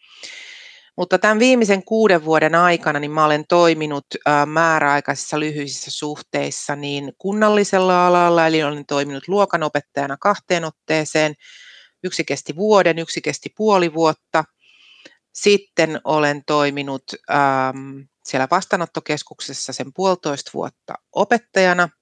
Mutta 0.98 1.20
tämän 1.20 1.40
viimeisen 1.40 1.84
kuuden 1.84 2.26
vuoden 2.26 2.56
aikana 2.56 3.00
niin 3.00 3.12
mä 3.12 3.26
olen 3.26 3.46
toiminut 3.50 4.06
määräaikaisissa 4.46 5.40
lyhyisissä 5.40 5.92
suhteissa 5.92 6.76
niin 6.76 7.14
kunnallisella 7.18 8.08
alalla, 8.08 8.48
eli 8.48 8.64
olen 8.64 8.86
toiminut 8.86 9.28
luokanopettajana 9.28 10.18
kahteen 10.18 10.66
otteeseen. 10.66 11.34
Yksi 12.04 12.24
kesti 12.24 12.56
vuoden, 12.56 13.00
yksi 13.00 13.22
kesti 13.22 13.50
puoli 13.58 13.94
vuotta. 13.94 14.44
Sitten 15.34 16.02
olen 16.04 16.42
toiminut 16.46 17.04
ähm, 17.32 18.00
siellä 18.26 18.48
vastaanottokeskuksessa 18.52 19.74
sen 19.74 19.94
puolitoista 19.94 20.52
vuotta 20.54 20.94
opettajana– 21.16 21.90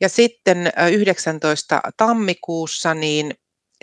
ja 0.00 0.08
sitten 0.08 0.72
19 0.92 1.80
tammikuussa 1.96 2.94
niin 2.94 3.34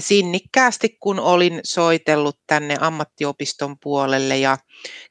sinnikkäästi, 0.02 0.98
kun 1.00 1.20
olin 1.20 1.60
soitellut 1.64 2.40
tänne 2.48 2.76
ammattiopiston 2.80 3.76
puolelle 3.84 4.38
ja 4.38 4.58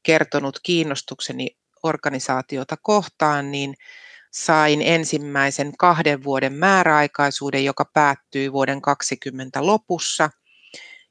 kertonut 0.03 0.61
kiinnostukseni 0.63 1.49
organisaatiota 1.83 2.77
kohtaan, 2.83 3.51
niin 3.51 3.75
sain 4.33 4.83
ensimmäisen 4.83 5.73
kahden 5.79 6.25
vuoden 6.25 6.53
määräaikaisuuden, 6.53 7.65
joka 7.65 7.85
päättyi 7.95 8.53
vuoden 8.53 8.83
2020 8.83 9.67
lopussa. 9.67 10.31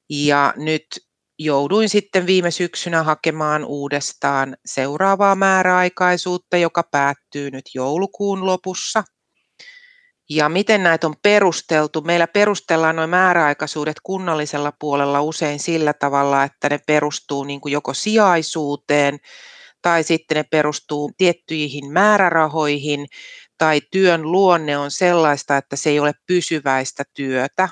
Ja 0.10 0.54
nyt 0.58 0.86
jouduin 1.40 1.90
sitten 1.90 2.26
viime 2.26 2.52
syksynä 2.52 3.04
hakemaan 3.04 3.66
uudestaan 3.66 4.58
seuraavaa 4.66 5.36
määräaikaisuutta, 5.36 6.58
joka 6.58 6.84
päättyy 6.92 7.52
nyt 7.52 7.66
joulukuun 7.76 8.46
lopussa– 8.46 9.04
ja 10.36 10.50
miten 10.50 10.84
näitä 10.84 11.08
on 11.08 11.16
perusteltu? 11.22 12.02
Meillä 12.02 12.28
perustellaan 12.28 12.96
nuo 12.96 13.08
määräaikaisuudet 13.08 13.96
kunnallisella 14.04 14.74
puolella 14.80 15.22
usein 15.22 15.60
sillä 15.60 15.94
tavalla, 15.94 16.44
että 16.44 16.70
ne 16.70 16.80
perustuu 16.88 17.44
niin 17.44 17.62
kuin 17.62 17.72
joko 17.72 17.94
sijaisuuteen 17.94 19.18
tai 19.82 20.04
sitten 20.04 20.36
ne 20.36 20.44
perustuu 20.44 21.12
tiettyihin 21.18 21.92
määrärahoihin 21.92 23.06
tai 23.58 23.82
työn 23.92 24.32
luonne 24.32 24.78
on 24.78 24.92
sellaista, 24.92 25.58
että 25.58 25.76
se 25.76 25.90
ei 25.90 26.00
ole 26.00 26.14
pysyväistä 26.28 27.04
työtä. 27.14 27.70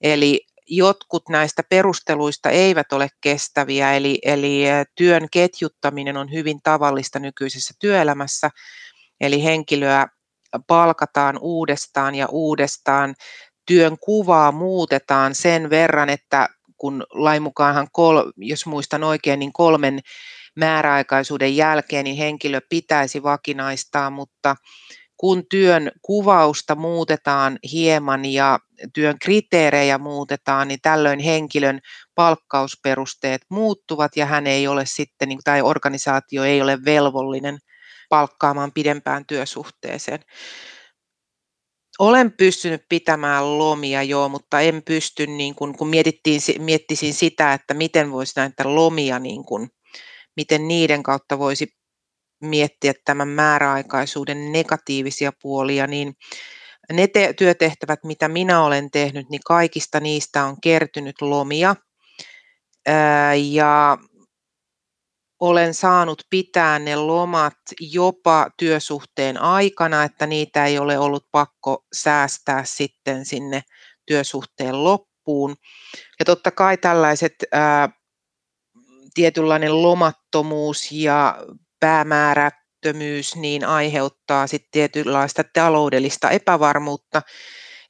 Eli 0.00 0.46
jotkut 0.66 1.28
näistä 1.28 1.62
perusteluista 1.68 2.50
eivät 2.50 2.92
ole 2.92 3.08
kestäviä, 3.20 3.92
eli, 3.92 4.18
eli 4.22 4.62
työn 4.94 5.26
ketjuttaminen 5.32 6.16
on 6.16 6.32
hyvin 6.32 6.60
tavallista 6.62 7.18
nykyisessä 7.18 7.74
työelämässä. 7.80 8.50
Eli 9.20 9.44
henkilöä 9.44 10.06
palkataan 10.66 11.38
uudestaan 11.40 12.14
ja 12.14 12.26
uudestaan, 12.30 13.14
työn 13.66 13.96
kuvaa 14.00 14.52
muutetaan 14.52 15.34
sen 15.34 15.70
verran, 15.70 16.08
että 16.08 16.48
kun 16.76 17.06
lain 17.10 17.42
mukaanhan, 17.42 17.88
kol, 17.92 18.22
jos 18.36 18.66
muistan 18.66 19.04
oikein, 19.04 19.38
niin 19.38 19.52
kolmen 19.52 20.00
määräaikaisuuden 20.56 21.56
jälkeen 21.56 22.04
niin 22.04 22.16
henkilö 22.16 22.60
pitäisi 22.68 23.22
vakinaistaa, 23.22 24.10
mutta 24.10 24.56
kun 25.16 25.42
työn 25.50 25.90
kuvausta 26.02 26.74
muutetaan 26.74 27.58
hieman 27.72 28.24
ja 28.24 28.58
työn 28.94 29.18
kriteerejä 29.18 29.98
muutetaan, 29.98 30.68
niin 30.68 30.80
tällöin 30.82 31.18
henkilön 31.18 31.80
palkkausperusteet 32.14 33.42
muuttuvat 33.48 34.16
ja 34.16 34.26
hän 34.26 34.46
ei 34.46 34.68
ole 34.68 34.86
sitten, 34.86 35.28
niin 35.28 35.38
tai 35.44 35.62
organisaatio 35.62 36.44
ei 36.44 36.62
ole 36.62 36.78
velvollinen– 36.84 37.58
palkkaamaan 38.14 38.72
pidempään 38.72 39.26
työsuhteeseen. 39.26 40.20
Olen 41.98 42.32
pystynyt 42.32 42.82
pitämään 42.88 43.58
lomia 43.58 44.02
joo, 44.02 44.28
mutta 44.28 44.60
en 44.60 44.82
pysty, 44.82 45.26
niin 45.26 45.54
kun, 45.54 45.76
kun 45.76 45.88
mietittiin, 45.88 46.40
miettisin 46.58 47.14
sitä, 47.14 47.52
että 47.52 47.74
miten 47.74 48.12
voisi 48.12 48.32
näitä 48.36 48.74
lomia, 48.74 49.18
niin 49.18 49.44
kun, 49.44 49.68
miten 50.36 50.68
niiden 50.68 51.02
kautta 51.02 51.38
voisi 51.38 51.68
miettiä 52.40 52.92
tämän 53.04 53.28
määräaikaisuuden 53.28 54.52
negatiivisia 54.52 55.32
puolia, 55.42 55.86
niin 55.86 56.14
ne 56.92 57.06
te- 57.06 57.32
työtehtävät, 57.32 58.04
mitä 58.04 58.28
minä 58.28 58.64
olen 58.64 58.90
tehnyt, 58.90 59.30
niin 59.30 59.42
kaikista 59.46 60.00
niistä 60.00 60.44
on 60.44 60.56
kertynyt 60.60 61.20
lomia. 61.20 61.76
ja 63.50 63.98
olen 65.48 65.74
saanut 65.74 66.22
pitää 66.30 66.78
ne 66.78 66.96
lomat 66.96 67.54
jopa 67.80 68.50
työsuhteen 68.56 69.40
aikana, 69.40 70.04
että 70.04 70.26
niitä 70.26 70.66
ei 70.66 70.78
ole 70.78 70.98
ollut 70.98 71.26
pakko 71.32 71.84
säästää 71.92 72.64
sitten 72.64 73.24
sinne 73.24 73.62
työsuhteen 74.06 74.84
loppuun. 74.84 75.56
Ja 76.18 76.24
totta 76.24 76.50
kai 76.50 76.76
tällaiset 76.76 77.34
ää, 77.52 77.88
tietynlainen 79.14 79.82
lomattomuus 79.82 80.92
ja 80.92 81.38
päämäärättömyys 81.80 83.36
niin 83.36 83.64
aiheuttaa 83.64 84.46
sitten 84.46 84.70
tietynlaista 84.70 85.42
taloudellista 85.54 86.30
epävarmuutta. 86.30 87.22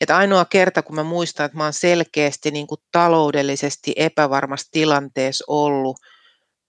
Että 0.00 0.16
ainoa 0.16 0.44
kerta, 0.44 0.82
kun 0.82 0.96
mä 0.96 1.02
muistan, 1.02 1.46
että 1.46 1.58
mä 1.58 1.64
oon 1.64 1.72
selkeästi 1.72 2.50
niin 2.50 2.66
kuin 2.66 2.80
taloudellisesti 2.92 3.92
epävarmassa 3.96 4.70
tilanteessa 4.70 5.44
ollut– 5.48 5.96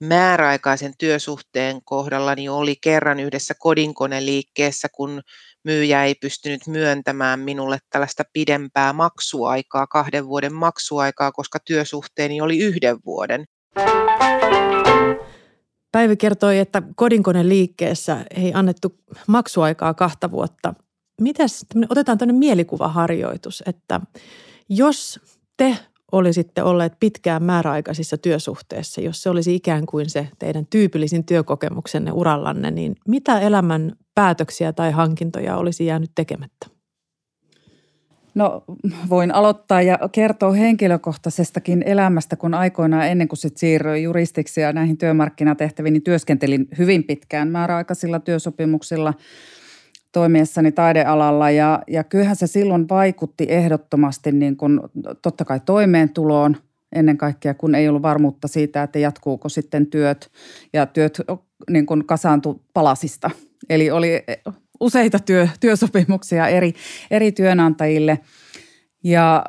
määräaikaisen 0.00 0.92
työsuhteen 0.98 1.80
kohdalla 1.84 2.34
niin 2.34 2.50
oli 2.50 2.76
kerran 2.80 3.20
yhdessä 3.20 3.54
kodinkoneliikkeessä, 3.58 4.88
kun 4.88 5.22
myyjä 5.64 6.04
ei 6.04 6.14
pystynyt 6.14 6.66
myöntämään 6.66 7.40
minulle 7.40 7.78
tällaista 7.90 8.22
pidempää 8.32 8.92
maksuaikaa, 8.92 9.86
kahden 9.86 10.26
vuoden 10.26 10.54
maksuaikaa, 10.54 11.32
koska 11.32 11.58
työsuhteeni 11.64 12.40
oli 12.40 12.58
yhden 12.58 12.96
vuoden. 13.06 13.44
Päivi 15.92 16.16
kertoi, 16.16 16.58
että 16.58 16.82
kodinkone 16.96 17.48
liikkeessä 17.48 18.24
ei 18.36 18.52
annettu 18.54 18.94
maksuaikaa 19.26 19.94
kahta 19.94 20.30
vuotta. 20.30 20.74
Mitäs, 21.20 21.66
otetaan 21.88 22.18
tämmöinen 22.18 22.38
mielikuvaharjoitus, 22.38 23.62
että 23.66 24.00
jos 24.68 25.20
te 25.56 25.76
olisitte 26.16 26.62
olleet 26.62 26.92
pitkään 27.00 27.42
määräaikaisissa 27.42 28.18
työsuhteissa, 28.18 29.00
jos 29.00 29.22
se 29.22 29.30
olisi 29.30 29.54
ikään 29.54 29.86
kuin 29.86 30.10
se 30.10 30.28
teidän 30.38 30.66
tyypillisin 30.70 31.24
työkokemuksenne 31.24 32.12
urallanne, 32.12 32.70
niin 32.70 32.96
mitä 33.08 33.40
elämän 33.40 33.92
päätöksiä 34.14 34.72
tai 34.72 34.90
hankintoja 34.90 35.56
olisi 35.56 35.86
jäänyt 35.86 36.10
tekemättä? 36.14 36.66
No 38.34 38.64
voin 39.08 39.34
aloittaa 39.34 39.82
ja 39.82 39.98
kertoa 40.12 40.52
henkilökohtaisestakin 40.52 41.82
elämästä, 41.86 42.36
kun 42.36 42.54
aikoinaan 42.54 43.06
ennen 43.06 43.28
kuin 43.28 43.38
sit 43.38 43.56
siirryin 43.56 44.02
juristiksi 44.02 44.60
ja 44.60 44.72
näihin 44.72 44.98
työmarkkinatehtäviin, 44.98 45.92
niin 45.92 46.02
työskentelin 46.02 46.68
hyvin 46.78 47.04
pitkään 47.04 47.48
määräaikaisilla 47.48 48.20
työsopimuksilla 48.20 49.14
toimiessani 50.16 50.72
taidealalla 50.72 51.50
ja, 51.50 51.82
ja 51.86 52.04
kyllähän 52.04 52.36
se 52.36 52.46
silloin 52.46 52.88
vaikutti 52.88 53.46
ehdottomasti 53.48 54.32
niin 54.32 54.56
kuin, 54.56 54.80
totta 55.22 55.44
kai 55.44 55.60
toimeentuloon, 55.60 56.56
ennen 56.92 57.16
kaikkea, 57.16 57.54
kun 57.54 57.74
ei 57.74 57.88
ollut 57.88 58.02
varmuutta 58.02 58.48
siitä, 58.48 58.82
että 58.82 58.98
jatkuuko 58.98 59.48
sitten 59.48 59.86
työt 59.86 60.30
ja 60.72 60.86
työt 60.86 61.20
niin 61.70 61.86
kuin 61.86 62.06
kasaantu 62.06 62.62
palasista. 62.74 63.30
Eli 63.70 63.90
oli 63.90 64.24
useita 64.80 65.18
työ, 65.18 65.48
työsopimuksia 65.60 66.48
eri, 66.48 66.72
eri 67.10 67.32
työnantajille 67.32 68.18
ja 69.04 69.44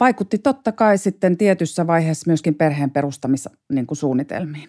vaikutti 0.00 0.38
totta 0.38 0.72
kai 0.72 0.98
sitten 0.98 1.36
tietyssä 1.36 1.86
vaiheessa 1.86 2.30
myöskin 2.30 2.54
perheen 2.54 2.90
perustamissuunnitelmiin. 2.90 4.68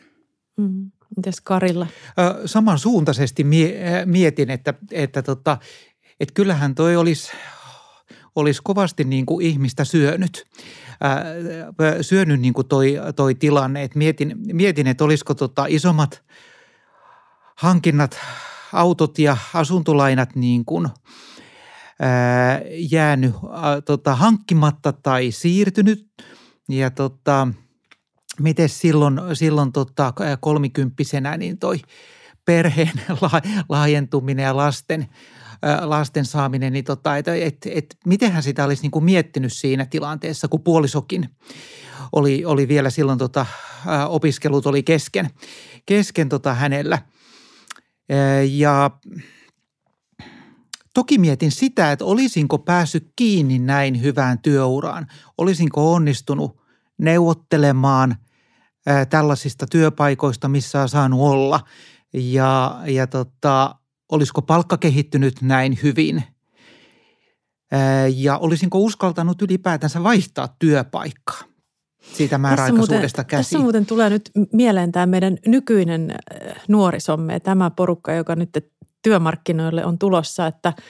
Niin 0.57 0.71
mm. 0.71 0.91
Mites 1.17 1.41
Karilla? 1.41 1.87
Samansuuntaisesti 2.45 3.45
mietin, 4.05 4.49
että, 4.49 4.73
että, 4.91 5.21
tota, 5.21 5.57
että 6.19 6.33
kyllähän 6.33 6.75
toi 6.75 6.95
olisi, 6.95 7.31
olisi 8.35 8.61
kovasti 8.63 9.03
niin 9.03 9.25
kuin 9.25 9.45
ihmistä 9.45 9.85
syönyt. 9.85 10.45
syönyt 12.01 12.39
niin 12.39 12.53
kuin 12.53 12.67
toi, 12.67 12.95
toi 13.15 13.35
tilanne. 13.35 13.83
Et 13.83 13.95
mietin, 13.95 14.35
mietin, 14.53 14.87
että 14.87 15.03
olisiko 15.03 15.33
tota 15.33 15.65
isommat 15.69 16.23
hankinnat, 17.57 18.19
autot 18.73 19.19
ja 19.19 19.37
asuntolainat 19.53 20.35
niin 20.35 20.65
kuin– 20.65 20.89
jäänyt 22.91 23.35
tota, 23.85 24.15
hankkimatta 24.15 24.93
tai 24.93 25.31
siirtynyt. 25.31 26.07
Ja 26.69 26.91
tota, 26.91 27.47
miten 28.41 28.69
silloin, 28.69 29.19
silloin 29.33 29.71
tota, 29.71 30.13
kolmikymppisenä 30.39 31.37
niin 31.37 31.57
toi 31.57 31.79
perheen 32.45 32.91
laajentuminen 33.69 34.43
ja 34.43 34.57
lasten, 34.57 35.07
lasten 35.81 36.25
saaminen, 36.25 36.73
niin 36.73 36.85
tota, 36.85 37.17
et, 37.17 37.27
et, 37.27 37.57
et, 37.65 37.97
mitenhän 38.05 38.43
sitä 38.43 38.65
olisi 38.65 38.81
niin 38.81 38.91
kuin 38.91 39.05
miettinyt 39.05 39.53
siinä 39.53 39.85
tilanteessa, 39.85 40.47
kun 40.47 40.63
puolisokin 40.63 41.29
oli, 42.11 42.45
oli 42.45 42.67
vielä 42.67 42.89
silloin 42.89 43.19
tota, 43.19 43.45
opiskelut 44.07 44.65
oli 44.65 44.83
kesken, 44.83 45.29
kesken 45.85 46.29
tota 46.29 46.53
hänellä. 46.53 47.01
Ja 48.49 48.91
toki 50.93 51.17
mietin 51.17 51.51
sitä, 51.51 51.91
että 51.91 52.05
olisinko 52.05 52.57
päässyt 52.57 53.11
kiinni 53.15 53.59
näin 53.59 54.01
hyvään 54.01 54.39
työuraan, 54.39 55.07
olisinko 55.37 55.93
onnistunut 55.93 56.61
neuvottelemaan 56.97 58.15
tällaisista 59.09 59.65
työpaikoista, 59.71 60.47
missä 60.47 60.81
on 60.81 60.89
saanut 60.89 61.19
olla. 61.19 61.59
Ja, 62.13 62.79
ja 62.85 63.07
tota, 63.07 63.75
olisiko 64.11 64.41
palkka 64.41 64.77
kehittynyt 64.77 65.41
näin 65.41 65.79
hyvin? 65.83 66.23
Ja 68.15 68.37
olisinko 68.37 68.79
uskaltanut 68.79 69.41
ylipäätänsä 69.41 70.03
vaihtaa 70.03 70.55
työpaikkaa? 70.59 71.41
Siitä 72.13 72.37
määräaikaisuudesta 72.37 73.23
käsin. 73.23 73.43
Tässä 73.43 73.59
muuten 73.59 73.85
tulee 73.85 74.09
nyt 74.09 74.31
mieleen 74.53 74.91
tämä 74.91 75.05
meidän 75.05 75.37
nykyinen 75.47 76.15
nuorisomme, 76.67 77.39
tämä 77.39 77.69
porukka, 77.69 78.13
joka 78.13 78.35
nyt 78.35 78.49
työmarkkinoille 79.01 79.85
on 79.85 79.99
tulossa, 79.99 80.47
että– 80.47 80.73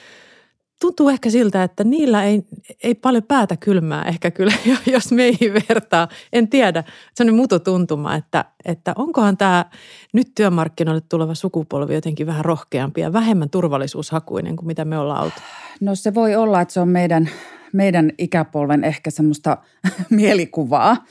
tuntuu 0.82 1.08
ehkä 1.08 1.30
siltä, 1.30 1.62
että 1.62 1.84
niillä 1.84 2.24
ei, 2.24 2.42
ei 2.82 2.94
paljon 2.94 3.22
päätä 3.22 3.56
kylmää 3.56 4.04
ehkä 4.04 4.30
kyllä, 4.30 4.52
jos 4.92 5.12
meihin 5.12 5.54
vertaa. 5.68 6.08
En 6.32 6.48
tiedä, 6.48 6.84
se 7.14 7.24
on 7.24 7.34
mututuntuma, 7.34 8.14
että, 8.14 8.44
että 8.64 8.92
onkohan 8.96 9.36
tämä 9.36 9.64
nyt 10.12 10.32
työmarkkinoille 10.34 11.02
tuleva 11.08 11.34
sukupolvi 11.34 11.94
jotenkin 11.94 12.26
vähän 12.26 12.44
rohkeampi 12.44 13.00
ja 13.00 13.12
vähemmän 13.12 13.50
turvallisuushakuinen 13.50 14.56
kuin 14.56 14.66
mitä 14.66 14.84
me 14.84 14.98
ollaan 14.98 15.24
oltu. 15.24 15.40
No 15.80 15.94
se 15.94 16.14
voi 16.14 16.34
olla, 16.34 16.60
että 16.60 16.74
se 16.74 16.80
on 16.80 16.88
meidän, 16.88 17.28
meidän 17.72 18.12
ikäpolven 18.18 18.84
ehkä 18.84 19.10
semmoista 19.10 19.58
mielikuvaa. 20.10 21.04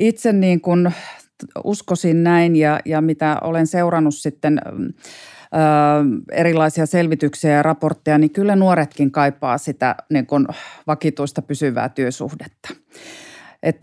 Itse 0.00 0.32
niin 0.32 0.60
kuin 0.60 0.92
uskoisin 1.64 2.24
näin 2.24 2.56
ja, 2.56 2.80
ja 2.84 3.00
mitä 3.00 3.38
olen 3.42 3.66
seurannut 3.66 4.14
sitten– 4.14 4.60
erilaisia 6.32 6.86
selvityksiä 6.86 7.52
ja 7.52 7.62
raportteja, 7.62 8.18
niin 8.18 8.30
kyllä 8.30 8.56
nuoretkin 8.56 9.10
kaipaa 9.10 9.58
sitä 9.58 9.94
niin 10.10 10.26
kuin 10.26 10.46
vakituista 10.86 11.42
pysyvää 11.42 11.88
työsuhdetta. 11.88 12.68
Et 13.62 13.76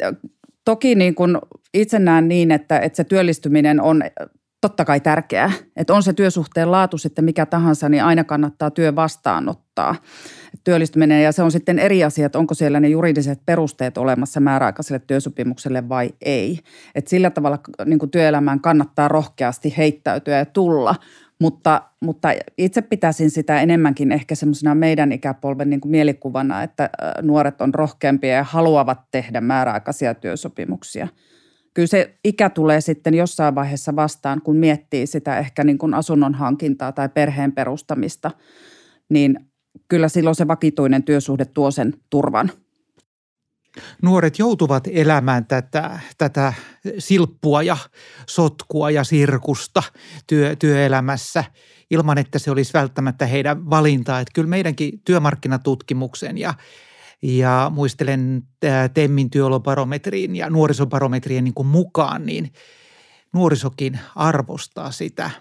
toki 0.66 0.96
niin 0.96 1.16
kuin 1.16 1.38
itse 1.74 2.00
näen 2.00 2.28
niin, 2.28 2.52
että, 2.52 2.80
että 2.80 2.98
se 2.98 3.04
työllistyminen 3.04 3.82
on 3.82 4.04
totta 4.62 4.86
kai 4.86 5.00
tärkeää. 5.00 5.52
Että 5.76 5.94
on 5.94 6.04
se 6.04 6.14
työsuhteen 6.14 6.72
laatu 6.72 6.98
sitten 6.98 7.26
mikä 7.26 7.46
tahansa, 7.46 7.90
niin 7.90 8.04
aina 8.04 8.24
kannattaa 8.24 8.72
työ 8.72 8.96
vastaanottaa. 8.96 9.96
Työllistyminen 10.64 11.24
ja 11.24 11.32
se 11.32 11.44
on 11.44 11.52
sitten 11.52 11.80
eri 11.80 12.04
asia, 12.04 12.26
että 12.26 12.40
onko 12.40 12.54
siellä 12.54 12.80
ne 12.80 12.88
juridiset 12.88 13.40
perusteet 13.46 13.98
olemassa 13.98 14.40
määräaikaiselle 14.40 15.02
työsopimukselle 15.08 15.90
vai 15.90 16.10
ei. 16.22 16.60
Että 16.96 17.10
sillä 17.10 17.30
tavalla 17.30 17.60
niin 17.86 18.00
kuin 18.00 18.12
työelämään 18.12 18.60
kannattaa 18.60 19.08
rohkeasti 19.08 19.74
heittäytyä 19.78 20.38
ja 20.38 20.46
tulla, 20.46 20.96
mutta, 21.42 21.82
mutta 22.02 22.30
itse 22.58 22.82
pitäisin 22.82 23.32
sitä 23.32 23.62
enemmänkin 23.62 24.12
ehkä 24.12 24.36
semmoisena 24.36 24.76
meidän 24.76 25.12
ikäpolven 25.12 25.70
niin 25.70 25.82
kuin 25.82 25.92
mielikuvana, 25.92 26.64
että 26.64 26.90
nuoret 27.22 27.62
on 27.62 27.74
rohkeampia 27.74 28.34
ja 28.34 28.44
haluavat 28.44 29.00
tehdä 29.12 29.42
määräaikaisia 29.42 30.14
työsopimuksia. 30.14 31.08
Kyllä 31.74 31.88
se 31.88 32.18
ikä 32.24 32.50
tulee 32.50 32.82
sitten 32.82 33.14
jossain 33.14 33.56
vaiheessa 33.56 33.96
vastaan, 33.96 34.42
kun 34.42 34.58
miettii 34.58 35.08
sitä 35.08 35.40
ehkä 35.40 35.64
niin 35.64 35.78
kuin 35.78 35.94
asunnon 35.94 36.34
hankintaa 36.34 36.92
tai 36.92 37.10
perheen 37.10 37.52
perustamista, 37.52 38.32
niin 39.10 39.40
kyllä 39.88 40.10
silloin 40.10 40.36
se 40.36 40.48
vakituinen 40.48 41.04
työsuhde 41.04 41.46
tuo 41.46 41.72
sen 41.72 41.94
turvan– 42.10 42.52
nuoret 44.02 44.40
joutuvat 44.40 44.84
elämään 44.92 45.46
tätä, 45.46 46.00
tätä 46.18 46.54
silppua 47.00 47.64
ja 47.64 47.78
sotkua 48.30 48.92
ja 48.92 49.04
sirkusta 49.04 49.84
työ, 50.28 50.56
työelämässä 50.56 51.44
ilman, 51.92 52.18
että 52.18 52.40
se 52.40 52.52
olisi 52.52 52.74
välttämättä 52.74 53.26
heidän 53.26 53.70
valintaa. 53.70 54.20
Että 54.20 54.32
kyllä 54.36 54.50
meidänkin 54.50 55.02
työmarkkinatutkimuksen 55.06 56.38
ja, 56.38 56.54
ja 57.22 57.72
muistelen 57.74 58.44
Temmin 58.94 59.30
työolobarometriin 59.30 60.36
ja 60.36 60.50
nuorisobarometrien 60.50 61.44
niin 61.44 61.54
kuin 61.54 61.68
mukaan, 61.68 62.26
niin 62.26 62.54
nuorisokin 63.34 64.00
arvostaa 64.16 64.92
sitä, 64.92 65.32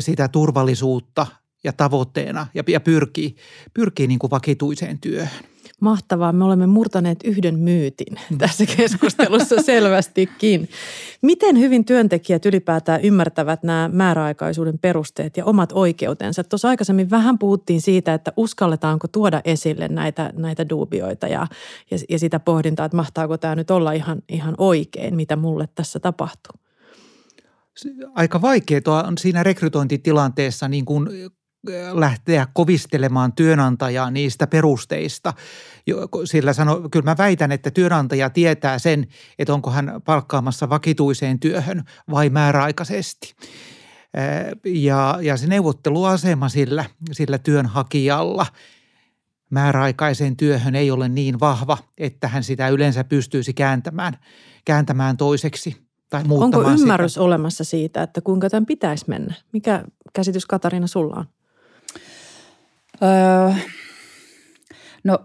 sitä 0.00 0.28
turvallisuutta 0.28 1.26
ja 1.64 1.72
tavoitteena 1.72 2.46
ja, 2.54 2.62
ja 2.68 2.80
pyrkii, 2.80 3.36
pyrkii 3.74 4.06
niin 4.06 4.18
kuin 4.18 4.30
vakituiseen 4.30 4.98
työhön. 4.98 5.57
Mahtavaa. 5.80 6.32
Me 6.32 6.44
olemme 6.44 6.66
murtaneet 6.66 7.18
yhden 7.24 7.58
myytin 7.58 8.16
tässä 8.38 8.66
keskustelussa 8.76 9.62
selvästikin. 9.72 10.68
Miten 11.22 11.58
hyvin 11.58 11.84
työntekijät 11.84 12.46
ylipäätään 12.46 13.00
ymmärtävät 13.00 13.62
nämä 13.62 13.90
määräaikaisuuden 13.92 14.78
perusteet 14.78 15.36
ja 15.36 15.44
omat 15.44 15.72
oikeutensa? 15.72 16.44
Tuossa 16.44 16.68
aikaisemmin 16.68 17.10
vähän 17.10 17.38
puhuttiin 17.38 17.80
siitä, 17.80 18.14
että 18.14 18.32
uskalletaanko 18.36 19.08
tuoda 19.08 19.40
esille 19.44 19.88
näitä, 19.88 20.32
näitä 20.36 20.68
duubioita 20.68 21.26
ja, 21.26 21.46
ja, 21.90 21.98
ja 22.08 22.18
sitä 22.18 22.40
pohdintaa, 22.40 22.86
että 22.86 22.96
mahtaako 22.96 23.38
tämä 23.38 23.54
nyt 23.54 23.70
olla 23.70 23.92
ihan, 23.92 24.22
ihan 24.28 24.54
oikein, 24.58 25.16
mitä 25.16 25.36
mulle 25.36 25.68
tässä 25.74 26.00
tapahtuu 26.00 26.60
aika 28.14 28.42
vaikeaa 28.42 29.02
on 29.06 29.18
siinä 29.18 29.42
rekrytointitilanteessa 29.42 30.68
niin 30.68 30.84
kuin 30.84 31.08
lähteä 31.92 32.46
kovistelemaan 32.54 33.32
työnantajaa 33.32 34.10
niistä 34.10 34.46
perusteista. 34.46 35.34
Sillä 36.24 36.52
sano, 36.52 36.80
kyllä 36.90 37.04
mä 37.04 37.16
väitän, 37.18 37.52
että 37.52 37.70
työnantaja 37.70 38.30
tietää 38.30 38.78
sen, 38.78 39.06
että 39.38 39.54
onko 39.54 39.70
hän 39.70 40.00
palkkaamassa 40.04 40.68
vakituiseen 40.68 41.40
työhön 41.40 41.82
vai 42.10 42.30
määräaikaisesti. 42.30 43.34
Ja, 44.64 45.18
ja 45.22 45.36
se 45.36 45.46
neuvotteluasema 45.46 46.48
sillä, 46.48 46.84
sillä 47.12 47.38
työnhakijalla 47.38 48.46
määräaikaiseen 49.50 50.36
työhön 50.36 50.74
ei 50.74 50.90
ole 50.90 51.08
niin 51.08 51.40
vahva, 51.40 51.78
että 51.98 52.28
hän 52.28 52.44
sitä 52.44 52.68
yleensä 52.68 53.04
pystyisi 53.04 53.54
kääntämään, 53.54 54.16
kääntämään 54.64 55.16
toiseksi 55.16 55.76
tai 56.10 56.24
muuttamaan 56.24 56.66
Onko 56.66 56.82
ymmärrys 56.82 57.14
sitä. 57.14 57.24
olemassa 57.24 57.64
siitä, 57.64 58.02
että 58.02 58.20
kuinka 58.20 58.50
tämän 58.50 58.66
pitäisi 58.66 59.04
mennä? 59.08 59.34
Mikä 59.52 59.84
käsitys 60.12 60.46
Katarina 60.46 60.86
sulla 60.86 61.14
on? 61.16 61.24
Öö, 63.02 63.52
no 65.04 65.18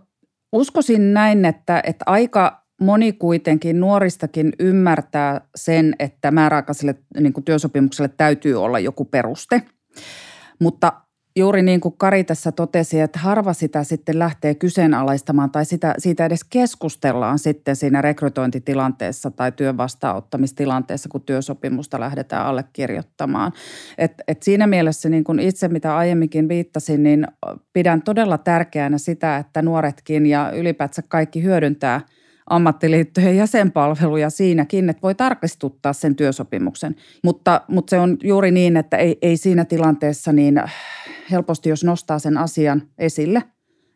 uskoisin 0.51 1.13
näin, 1.13 1.45
että, 1.45 1.81
että 1.85 2.03
aika 2.07 2.63
moni 2.81 3.13
kuitenkin 3.13 3.79
nuoristakin 3.79 4.53
ymmärtää 4.59 5.41
sen, 5.55 5.95
että 5.99 6.31
määräaikaiselle 6.31 6.95
niin 7.19 7.33
työsopimukselle 7.45 8.09
täytyy 8.17 8.63
olla 8.63 8.79
joku 8.79 9.05
peruste. 9.05 9.63
Mutta 10.59 10.93
juuri 11.35 11.61
niin 11.61 11.81
kuin 11.81 11.95
Kari 11.97 12.23
tässä 12.23 12.51
totesi, 12.51 12.99
että 12.99 13.19
harva 13.19 13.53
sitä 13.53 13.83
sitten 13.83 14.19
lähtee 14.19 14.55
kyseenalaistamaan 14.55 15.51
tai 15.51 15.65
sitä, 15.65 15.95
siitä 15.97 16.25
edes 16.25 16.43
keskustellaan 16.43 17.39
sitten 17.39 17.75
siinä 17.75 18.01
rekrytointitilanteessa 18.01 19.31
tai 19.31 19.51
työn 19.51 19.77
vastaanottamistilanteessa, 19.77 21.09
kun 21.09 21.21
työsopimusta 21.21 21.99
lähdetään 21.99 22.45
allekirjoittamaan. 22.45 23.51
Et, 23.97 24.13
et 24.27 24.43
siinä 24.43 24.67
mielessä 24.67 25.09
niin 25.09 25.23
kuin 25.23 25.39
itse, 25.39 25.67
mitä 25.67 25.97
aiemminkin 25.97 26.49
viittasin, 26.49 27.03
niin 27.03 27.27
pidän 27.73 28.01
todella 28.01 28.37
tärkeänä 28.37 28.97
sitä, 28.97 29.37
että 29.37 29.61
nuoretkin 29.61 30.25
ja 30.25 30.51
ylipäätään 30.51 31.07
kaikki 31.07 31.43
hyödyntää– 31.43 32.01
ammattiliittojen 32.49 33.37
jäsenpalveluja 33.37 34.29
siinäkin, 34.29 34.89
että 34.89 35.01
voi 35.01 35.15
tarkistuttaa 35.15 35.93
sen 35.93 36.15
työsopimuksen. 36.15 36.95
Mutta, 37.23 37.61
mutta 37.67 37.89
se 37.89 37.99
on 37.99 38.17
juuri 38.23 38.51
niin, 38.51 38.77
että 38.77 38.97
ei, 38.97 39.17
ei 39.21 39.37
siinä 39.37 39.65
tilanteessa 39.65 40.33
niin 40.33 40.61
helposti, 41.31 41.69
jos 41.69 41.83
nostaa 41.83 42.19
sen 42.19 42.37
asian 42.37 42.81
esille, 42.97 43.43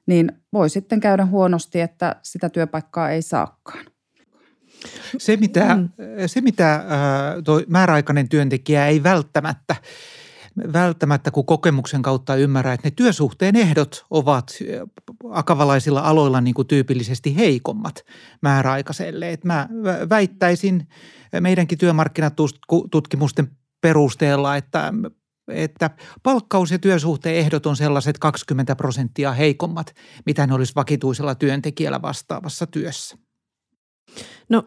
niin 0.07 0.31
voi 0.53 0.69
sitten 0.69 0.99
käydä 0.99 1.25
huonosti, 1.25 1.81
että 1.81 2.15
sitä 2.23 2.49
työpaikkaa 2.49 3.09
ei 3.09 3.21
saakaan. 3.21 3.85
Se, 5.17 5.37
mitä, 5.37 5.75
mm. 5.75 5.89
se, 6.25 6.41
mitä 6.41 6.83
tuo 7.43 7.61
määräaikainen 7.67 8.29
työntekijä 8.29 8.87
ei 8.87 9.03
välttämättä 9.03 9.75
välttämättä 10.73 11.31
kun 11.31 11.45
kokemuksen 11.45 12.01
kautta 12.01 12.35
ymmärrä, 12.35 12.73
että 12.73 12.87
ne 12.87 12.91
työsuhteen 12.91 13.55
ehdot 13.55 14.05
ovat 14.09 14.53
akavalaisilla 15.31 15.99
aloilla 15.99 16.41
niin 16.41 16.53
kuin 16.53 16.67
tyypillisesti 16.67 17.37
heikommat 17.37 18.05
määräaikaiselle. 18.41 19.31
Et 19.31 19.43
mä 19.43 19.69
väittäisin 20.09 20.87
meidänkin 21.39 21.77
työmarkkinatutkimusten 21.77 23.51
perusteella, 23.81 24.55
että 24.55 24.93
että 25.47 25.89
palkkaus- 26.23 26.71
ja 26.71 26.79
työsuhteen 26.79 27.35
ehdot 27.35 27.65
on 27.65 27.75
sellaiset 27.75 28.17
20 28.17 28.75
prosenttia 28.75 29.31
heikommat, 29.31 29.95
mitä 30.25 30.47
ne 30.47 30.53
olisi 30.53 30.75
vakituisella 30.75 31.35
työntekijällä 31.35 32.01
vastaavassa 32.01 32.67
työssä. 32.67 33.17
No 34.49 34.63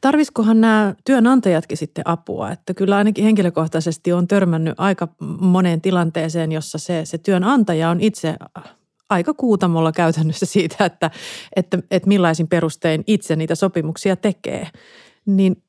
tarvisikohan 0.00 0.60
nämä 0.60 0.94
työnantajatkin 1.04 1.78
sitten 1.78 2.08
apua? 2.08 2.50
Että 2.50 2.74
kyllä 2.74 2.96
ainakin 2.96 3.24
henkilökohtaisesti 3.24 4.12
on 4.12 4.28
törmännyt 4.28 4.74
aika 4.78 5.08
moneen 5.40 5.80
tilanteeseen, 5.80 6.52
jossa 6.52 6.78
se, 6.78 7.00
se 7.04 7.18
työnantaja 7.18 7.90
on 7.90 8.00
itse 8.00 8.36
aika 9.10 9.34
kuutamolla 9.34 9.92
käytännössä 9.92 10.46
siitä, 10.46 10.84
että, 10.84 11.10
että, 11.56 11.78
että 11.90 12.08
millaisin 12.08 12.48
perustein 12.48 13.04
itse 13.06 13.36
niitä 13.36 13.54
sopimuksia 13.54 14.16
tekee. 14.16 14.68
Niin 15.26 15.62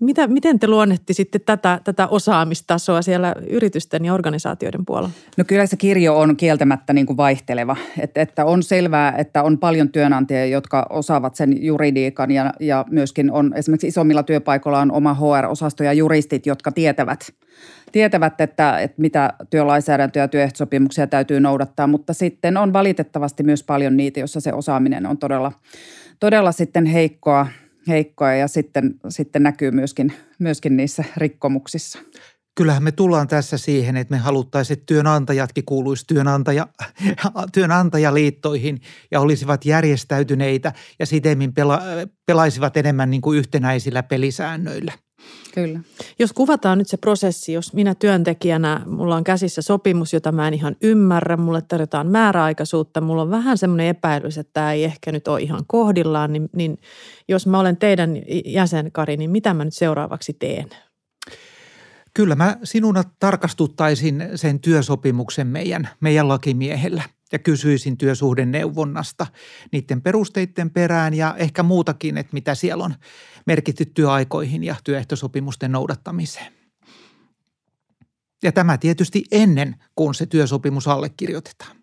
mitä, 0.00 0.26
miten 0.26 0.58
te 0.58 0.66
luonnehtisitte 0.66 1.38
tätä, 1.38 1.80
tätä 1.84 2.06
osaamistasoa 2.06 3.02
siellä 3.02 3.34
yritysten 3.50 4.04
ja 4.04 4.14
organisaatioiden 4.14 4.86
puolella? 4.86 5.10
No 5.36 5.44
kyllä 5.44 5.66
se 5.66 5.76
kirjo 5.76 6.18
on 6.18 6.36
kieltämättä 6.36 6.92
niin 6.92 7.06
kuin 7.06 7.16
vaihteleva. 7.16 7.76
Et, 7.98 8.18
että 8.18 8.44
on 8.44 8.62
selvää, 8.62 9.14
että 9.18 9.42
on 9.42 9.58
paljon 9.58 9.88
työnantajia, 9.88 10.46
jotka 10.46 10.86
osaavat 10.90 11.34
sen 11.34 11.64
juridiikan 11.64 12.30
ja, 12.30 12.52
ja 12.60 12.84
myöskin 12.90 13.32
on 13.32 13.52
esimerkiksi 13.56 13.86
isommilla 13.86 14.22
työpaikoilla 14.22 14.80
on 14.80 14.92
oma 14.92 15.14
HR-osasto 15.14 15.84
ja 15.84 15.92
juristit, 15.92 16.46
jotka 16.46 16.72
tietävät, 16.72 17.34
tietävät 17.92 18.40
että, 18.40 18.78
että 18.78 19.02
mitä 19.02 19.32
työlainsäädäntöä 19.50 20.22
ja 20.22 20.28
työehtosopimuksia 20.28 21.06
täytyy 21.06 21.40
noudattaa, 21.40 21.86
mutta 21.86 22.12
sitten 22.12 22.56
on 22.56 22.72
valitettavasti 22.72 23.42
myös 23.42 23.62
paljon 23.62 23.96
niitä, 23.96 24.20
joissa 24.20 24.40
se 24.40 24.52
osaaminen 24.52 25.06
on 25.06 25.18
todella, 25.18 25.52
todella 26.20 26.52
sitten 26.52 26.86
heikkoa– 26.86 27.46
heikkoja 27.88 28.34
ja 28.34 28.48
sitten, 28.48 28.94
sitten 29.08 29.42
näkyy 29.42 29.70
myöskin, 29.70 30.12
myöskin 30.38 30.76
niissä 30.76 31.04
rikkomuksissa. 31.16 31.98
Kyllähän 32.54 32.82
me 32.82 32.92
tullaan 32.92 33.28
tässä 33.28 33.58
siihen, 33.58 33.96
että 33.96 34.14
me 34.14 34.18
haluttaisiin, 34.18 34.78
että 34.78 34.86
työnantajatkin 34.86 35.64
kuuluisi 35.64 36.04
työnantaja, 36.06 36.66
työnantajaliittoihin 37.52 38.80
ja 39.10 39.20
olisivat 39.20 39.64
järjestäytyneitä 39.64 40.72
ja 40.98 41.06
siten 41.06 41.52
pela, 41.54 41.82
pelaisivat 42.26 42.76
enemmän 42.76 43.10
niin 43.10 43.20
kuin 43.20 43.38
yhtenäisillä 43.38 44.02
pelisäännöillä. 44.02 44.92
Kyllä. 45.54 45.80
Jos 46.18 46.32
kuvataan 46.32 46.78
nyt 46.78 46.88
se 46.88 46.96
prosessi, 46.96 47.52
jos 47.52 47.72
minä 47.72 47.94
työntekijänä, 47.94 48.80
mulla 48.86 49.16
on 49.16 49.24
käsissä 49.24 49.62
sopimus, 49.62 50.12
jota 50.12 50.32
mä 50.32 50.48
en 50.48 50.54
ihan 50.54 50.76
ymmärrä, 50.82 51.36
mulle 51.36 51.62
tarjotaan 51.62 52.06
määräaikaisuutta, 52.06 53.00
mulla 53.00 53.22
on 53.22 53.30
vähän 53.30 53.58
semmoinen 53.58 53.86
epäilys, 53.86 54.38
että 54.38 54.50
tämä 54.52 54.72
ei 54.72 54.84
ehkä 54.84 55.12
nyt 55.12 55.28
ole 55.28 55.40
ihan 55.40 55.64
kohdillaan, 55.66 56.32
niin, 56.32 56.48
niin 56.56 56.78
jos 57.28 57.46
mä 57.46 57.60
olen 57.60 57.76
teidän 57.76 58.16
jäsen, 58.44 58.92
Kari, 58.92 59.16
niin 59.16 59.30
mitä 59.30 59.54
mä 59.54 59.64
nyt 59.64 59.74
seuraavaksi 59.74 60.32
teen? 60.32 60.70
Kyllä 62.14 62.34
mä 62.34 62.56
sinuna 62.64 63.02
tarkastuttaisin 63.18 64.28
sen 64.34 64.60
työsopimuksen 64.60 65.46
meidän, 65.46 65.88
meidän 66.00 66.28
lakimiehellä 66.28 67.02
ja 67.32 67.38
kysyisin 67.38 67.98
työsuhdeneuvonnasta 67.98 69.26
niiden 69.72 70.02
perusteiden 70.02 70.70
perään 70.70 71.14
ja 71.14 71.34
ehkä 71.38 71.62
muutakin, 71.62 72.18
että 72.18 72.34
mitä 72.34 72.54
siellä 72.54 72.84
on 72.84 72.94
merkitty 73.46 73.84
työaikoihin 73.84 74.64
ja 74.64 74.76
työehtosopimusten 74.84 75.72
noudattamiseen. 75.72 76.52
Ja 78.42 78.52
tämä 78.52 78.78
tietysti 78.78 79.24
ennen 79.32 79.76
kuin 79.96 80.14
se 80.14 80.26
työsopimus 80.26 80.88
allekirjoitetaan. 80.88 81.76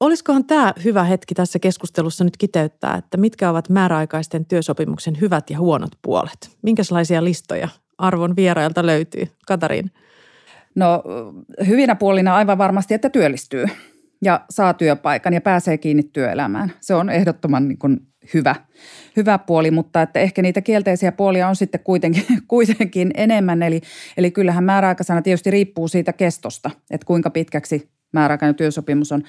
Olisikohan 0.00 0.44
tämä 0.44 0.74
hyvä 0.84 1.04
hetki 1.04 1.34
tässä 1.34 1.58
keskustelussa 1.58 2.24
nyt 2.24 2.36
kiteyttää, 2.36 2.94
että 2.96 3.16
mitkä 3.16 3.50
ovat 3.50 3.68
määräaikaisten 3.68 4.46
työsopimuksen 4.46 5.20
hyvät 5.20 5.50
ja 5.50 5.58
huonot 5.58 5.90
puolet? 6.02 6.56
Minkälaisia 6.62 7.24
listoja 7.24 7.68
arvon 7.98 8.36
vierailta 8.36 8.86
löytyy? 8.86 9.28
Katariin. 9.46 9.90
No 10.74 11.02
hyvinä 11.66 11.94
puolina 11.94 12.34
aivan 12.34 12.58
varmasti, 12.58 12.94
että 12.94 13.10
työllistyy 13.10 13.66
ja 14.24 14.40
saa 14.50 14.74
työpaikan 14.74 15.34
ja 15.34 15.40
pääsee 15.40 15.78
kiinni 15.78 16.02
työelämään. 16.02 16.72
Se 16.80 16.94
on 16.94 17.10
ehdottoman 17.10 17.68
niin 17.68 17.78
kuin 17.78 18.00
hyvä, 18.34 18.54
hyvä 19.16 19.38
puoli, 19.38 19.70
mutta 19.70 20.02
että 20.02 20.20
ehkä 20.20 20.42
niitä 20.42 20.60
kielteisiä 20.60 21.12
puolia 21.12 21.48
on 21.48 21.56
sitten 21.56 21.80
kuitenkin, 21.84 22.24
kuitenkin 22.48 23.10
enemmän. 23.14 23.62
Eli, 23.62 23.80
eli 24.16 24.30
kyllähän 24.30 24.64
määräaikaisena 24.64 25.22
tietysti 25.22 25.50
riippuu 25.50 25.88
siitä 25.88 26.12
kestosta, 26.12 26.70
että 26.90 27.06
kuinka 27.06 27.30
pitkäksi 27.30 27.90
määräaikainen 28.12 28.54
työsopimus 28.54 29.12
on, 29.12 29.22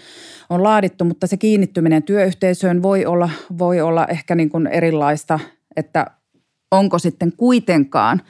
on 0.50 0.64
laadittu, 0.64 1.06
mutta 1.06 1.28
se 1.28 1.38
kiinnittyminen 1.38 2.04
työyhteisöön 2.04 2.84
voi 2.84 3.06
olla, 3.06 3.30
voi 3.58 3.82
olla 3.82 4.08
ehkä 4.08 4.36
niin 4.36 4.50
kuin 4.50 4.68
erilaista, 4.68 5.40
että 5.76 6.06
onko 6.72 7.00
sitten 7.00 7.34
kuitenkaan 7.38 8.22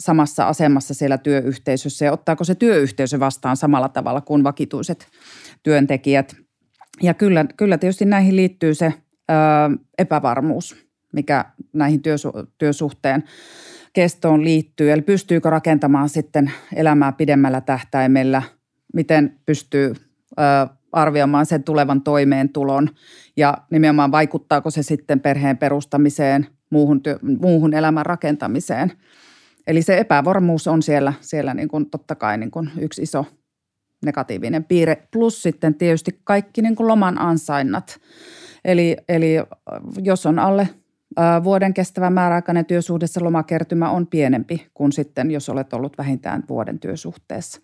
samassa 0.00 0.48
asemassa 0.48 0.94
siellä 0.94 1.18
työyhteisössä 1.18 2.04
ja 2.04 2.12
ottaako 2.12 2.44
se 2.44 2.54
työyhteisö 2.54 3.20
vastaan 3.20 3.56
samalla 3.56 3.88
tavalla 3.88 4.20
kuin 4.20 4.44
vakituiset 4.44 5.08
työntekijät. 5.62 6.36
Ja 7.02 7.14
kyllä, 7.14 7.44
kyllä 7.56 7.78
tietysti 7.78 8.04
näihin 8.04 8.36
liittyy 8.36 8.74
se 8.74 8.94
ö, 9.30 9.34
epävarmuus, 9.98 10.76
mikä 11.12 11.44
näihin 11.72 12.02
työsu- 12.02 12.46
työsuhteen 12.58 13.24
kestoon 13.92 14.44
liittyy. 14.44 14.92
Eli 14.92 15.02
pystyykö 15.02 15.50
rakentamaan 15.50 16.08
sitten 16.08 16.52
elämää 16.74 17.12
pidemmällä 17.12 17.60
tähtäimellä, 17.60 18.42
miten 18.94 19.38
pystyy 19.46 19.94
ö, 20.38 20.68
arvioimaan 20.92 21.46
sen 21.46 21.64
tulevan 21.64 22.02
toimeentulon 22.02 22.88
ja 23.36 23.58
nimenomaan 23.70 24.12
vaikuttaako 24.12 24.70
se 24.70 24.82
sitten 24.82 25.20
perheen 25.20 25.58
perustamiseen, 25.58 26.46
muuhun, 26.70 27.02
työ, 27.02 27.18
muuhun 27.40 27.74
elämän 27.74 28.06
rakentamiseen– 28.06 28.92
Eli 29.68 29.82
se 29.82 29.98
epävarmuus 29.98 30.66
on 30.66 30.82
siellä, 30.82 31.12
siellä 31.20 31.54
niin 31.54 31.68
kuin 31.68 31.90
totta 31.90 32.14
kai 32.14 32.38
niin 32.38 32.50
kuin 32.50 32.70
yksi 32.80 33.02
iso 33.02 33.26
negatiivinen 34.04 34.64
piirre. 34.64 35.08
Plus 35.12 35.42
sitten 35.42 35.74
tietysti 35.74 36.20
kaikki 36.24 36.62
niin 36.62 36.76
kuin 36.76 36.88
loman 36.88 37.20
ansainnat. 37.20 38.00
Eli, 38.64 38.96
eli 39.08 39.34
jos 40.02 40.26
on 40.26 40.38
alle 40.38 40.68
vuoden 41.44 41.74
kestävä 41.74 42.10
määräaikainen 42.10 42.66
työsuhteessa 42.66 43.24
lomakertymä 43.24 43.90
on 43.90 44.06
pienempi 44.06 44.66
kuin 44.74 44.92
sitten, 44.92 45.30
jos 45.30 45.48
olet 45.48 45.72
ollut 45.72 45.98
vähintään 45.98 46.44
vuoden 46.48 46.78
työsuhteessa. 46.78 47.60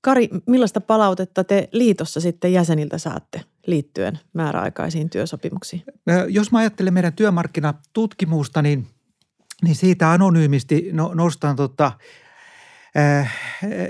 Kari, 0.00 0.28
millaista 0.46 0.80
palautetta 0.80 1.44
te 1.44 1.68
liitossa 1.72 2.20
sitten 2.20 2.52
jäseniltä 2.52 2.98
saatte 2.98 3.40
liittyen 3.66 4.18
määräaikaisiin 4.32 5.10
työsopimuksiin? 5.10 5.82
Jos 6.28 6.52
mä 6.52 6.58
ajattelen 6.58 6.94
meidän 6.94 7.12
työmarkkinatutkimusta, 7.12 8.62
niin– 8.62 8.86
niin 9.64 9.74
siitä 9.74 10.12
anonyymisti 10.12 10.88
no, 10.92 11.14
nostan 11.14 11.56
tota, 11.56 11.92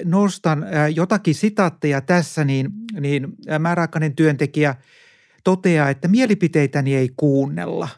nostan 0.05 0.67
jotakin 0.95 1.35
sitaatteja 1.35 2.01
tässä, 2.01 2.45
niin, 2.45 2.71
niin 3.01 3.29
määräaikainen 3.59 4.17
työntekijä 4.17 4.75
toteaa, 5.45 5.91
että 5.91 6.09
mielipiteitäni 6.09 6.95
ei 6.95 7.11
kuunnella. 7.17 7.89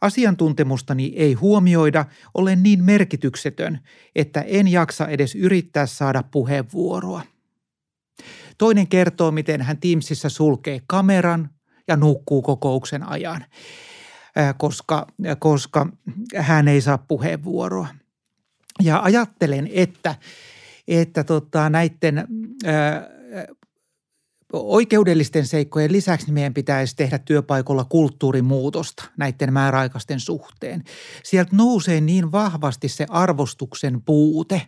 Asiantuntemustani 0.00 1.12
ei 1.16 1.32
huomioida, 1.32 2.04
olen 2.34 2.62
niin 2.62 2.84
merkityksetön, 2.84 3.78
että 4.16 4.40
en 4.40 4.68
jaksa 4.68 5.08
edes 5.08 5.34
yrittää 5.34 5.86
saada 5.86 6.22
puheenvuoroa. 6.22 7.22
Toinen 8.58 8.86
kertoo, 8.86 9.30
miten 9.30 9.62
hän 9.62 9.78
Teamsissa 9.80 10.28
sulkee 10.28 10.80
kameran 10.86 11.50
ja 11.88 11.96
nukkuu 11.96 12.42
kokouksen 12.42 13.08
ajan, 13.08 13.44
koska, 14.58 15.06
koska 15.38 15.86
hän 16.36 16.68
ei 16.68 16.80
saa 16.80 16.98
puheenvuoroa. 16.98 17.86
Ja 18.82 19.02
ajattelen, 19.02 19.70
että, 19.72 20.14
että 20.88 21.24
tota, 21.24 21.70
näiden 21.70 22.26
ää, 22.64 23.08
oikeudellisten 24.52 25.46
seikkojen 25.46 25.92
lisäksi 25.92 26.26
niin 26.26 26.34
meidän 26.34 26.54
pitäisi 26.54 26.96
tehdä 26.96 27.18
työpaikoilla 27.18 27.84
kulttuurimuutosta 27.84 29.04
näiden 29.16 29.52
määräaikaisten 29.52 30.20
suhteen. 30.20 30.84
Sieltä 31.24 31.56
nousee 31.56 32.00
niin 32.00 32.32
vahvasti 32.32 32.88
se 32.88 33.06
arvostuksen 33.08 34.02
puute 34.02 34.62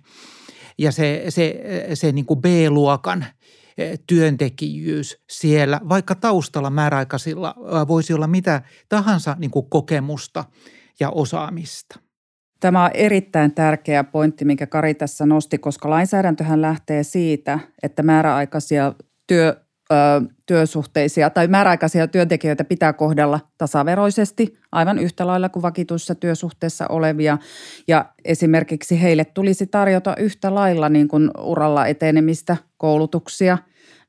ja 0.78 0.92
se, 0.92 1.24
se, 1.28 1.60
se 1.94 2.12
niin 2.12 2.26
kuin 2.26 2.40
B-luokan 2.40 3.26
työntekijyys 4.06 5.22
siellä, 5.30 5.80
vaikka 5.88 6.14
taustalla 6.14 6.70
määräaikaisilla 6.70 7.54
voisi 7.88 8.12
olla 8.12 8.26
mitä 8.26 8.62
tahansa 8.88 9.36
niin 9.38 9.50
kuin 9.50 9.70
kokemusta 9.70 10.44
ja 11.00 11.10
osaamista. 11.10 12.00
Tämä 12.60 12.84
on 12.84 12.90
erittäin 12.94 13.54
tärkeä 13.54 14.04
pointti, 14.04 14.44
minkä 14.44 14.66
Kari 14.66 14.94
tässä 14.94 15.26
nosti, 15.26 15.58
koska 15.58 15.90
lainsäädäntöhän 15.90 16.62
lähtee 16.62 17.02
siitä, 17.02 17.58
että 17.82 18.02
määräaikaisia 18.02 18.94
työ, 19.26 19.56
työsuhteisia 20.46 21.30
tai 21.30 21.48
määräaikaisia 21.48 22.08
työntekijöitä 22.08 22.64
pitää 22.64 22.92
kohdella 22.92 23.40
tasaveroisesti 23.58 24.58
aivan 24.72 24.98
yhtä 24.98 25.26
lailla 25.26 25.48
kuin 25.48 25.62
vakituissa 25.62 26.14
työsuhteessa 26.14 26.86
olevia. 26.88 27.38
Ja 27.88 28.04
esimerkiksi 28.24 29.02
heille 29.02 29.24
tulisi 29.24 29.66
tarjota 29.66 30.16
yhtä 30.16 30.54
lailla 30.54 30.88
niin 30.88 31.08
kuin 31.08 31.30
uralla 31.38 31.86
etenemistä, 31.86 32.56
koulutuksia, 32.76 33.58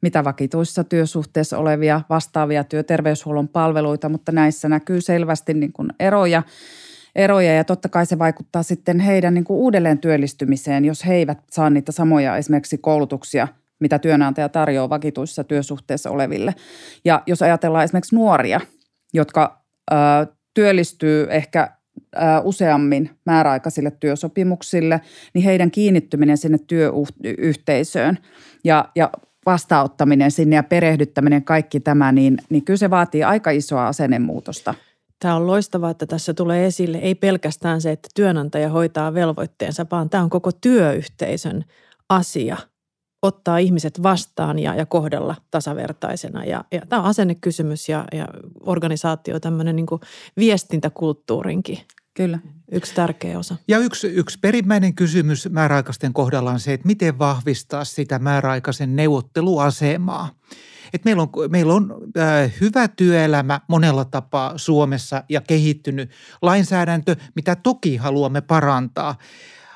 mitä 0.02 0.24
vakituissa 0.24 0.84
työsuhteessa 0.84 1.58
olevia 1.58 2.02
vastaavia 2.10 2.64
työterveyshuollon 2.64 3.48
palveluita, 3.48 4.10
mutta 4.10 4.32
näissä 4.32 4.70
näkyy 4.70 5.02
selvästi 5.02 5.54
niin 5.54 5.74
kuin 5.74 5.90
eroja 6.00 6.44
eroja 7.16 7.54
ja 7.54 7.64
totta 7.64 7.90
kai 7.90 8.06
se 8.06 8.20
vaikuttaa 8.20 8.64
sitten 8.64 9.00
heidän 9.00 9.34
niin 9.34 9.44
kuin 9.44 9.58
uudelleen 9.58 10.00
työllistymiseen, 10.00 10.86
jos 10.86 11.06
he 11.06 11.16
eivät 11.16 11.40
saa 11.52 11.70
niitä 11.70 11.92
samoja 11.92 12.38
esimerkiksi 12.38 12.78
koulutuksia, 12.78 13.48
mitä 13.82 14.00
työnantaja 14.00 14.50
tarjoaa 14.50 14.90
vakituissa 14.90 15.44
työsuhteessa 15.44 16.10
oleville. 16.10 16.56
Ja 17.06 17.24
jos 17.28 17.42
ajatellaan 17.42 17.84
esimerkiksi 17.84 18.16
nuoria, 18.16 18.62
jotka 19.14 19.64
ö, 19.92 19.96
työllistyy 20.54 21.28
ehkä 21.30 21.70
ö, 22.16 22.20
useammin 22.44 23.10
määräaikaisille 23.26 23.92
työsopimuksille, 23.92 25.02
niin 25.34 25.46
heidän 25.46 25.72
kiinnittyminen 25.72 26.38
sinne 26.38 26.58
työyhteisöön 26.68 28.18
ja, 28.64 28.90
ja 28.96 29.10
vastauttaminen 29.46 30.32
sinne 30.32 30.56
ja 30.56 30.64
perehdyttäminen, 30.64 31.44
kaikki 31.44 31.80
tämä, 31.80 32.12
niin, 32.12 32.38
niin 32.50 32.66
kyllä 32.66 32.78
se 32.78 32.90
vaatii 32.90 33.24
aika 33.24 33.52
isoa 33.52 33.88
asennemuutosta– 33.88 34.74
Tämä 35.22 35.36
on 35.36 35.48
loistavaa, 35.48 35.92
että 35.92 36.06
tässä 36.06 36.34
tulee 36.34 36.66
esille 36.66 36.98
ei 36.98 37.16
pelkästään 37.16 37.82
se, 37.82 37.92
että 37.92 38.10
työnantaja 38.16 38.70
hoitaa 38.70 39.14
velvoitteensa, 39.14 39.86
vaan 39.92 40.10
tämä 40.10 40.24
on 40.24 40.30
koko 40.30 40.52
työyhteisön 40.52 41.66
asia 42.10 42.58
ottaa 43.22 43.58
ihmiset 43.58 44.04
vastaan 44.04 44.60
ja, 44.60 44.76
ja 44.76 44.86
kohdella 44.86 45.36
tasavertaisena. 45.52 46.46
Ja, 46.46 46.64
ja 46.72 46.82
tämä 46.90 47.02
on 47.02 47.08
asennekysymys 47.08 47.90
ja, 47.90 48.06
ja 48.14 48.28
organisaatio 48.60 49.40
tämmöinen 49.40 49.76
niin 49.76 49.88
viestintäkulttuurinkin 50.38 51.80
Kyllä. 52.14 52.40
Yksi 52.72 52.96
tärkeä 52.96 53.40
osa. 53.40 53.56
Ja 53.68 53.78
yksi, 53.78 54.08
yksi 54.08 54.40
perimmäinen 54.42 54.96
kysymys 54.96 55.50
määräaikaisten 55.50 56.14
kohdalla 56.14 56.52
on 56.52 56.60
se, 56.60 56.74
että 56.74 56.88
miten 56.88 57.20
vahvistaa 57.20 57.86
sitä 57.86 58.20
määräaikaisen 58.20 58.96
neuvotteluasemaa. 58.96 60.30
Et 60.94 61.06
meillä 61.06 61.24
on, 61.24 61.30
meillä 61.50 61.74
on 61.74 61.96
äh, 62.18 62.54
hyvä 62.62 62.88
työelämä 62.88 63.62
monella 63.68 64.06
tapaa 64.06 64.58
Suomessa 64.58 65.24
ja 65.30 65.42
kehittynyt 65.42 66.12
lainsäädäntö, 66.42 67.16
mitä 67.36 67.56
toki 67.56 67.98
haluamme 67.98 68.42
parantaa. 68.42 69.16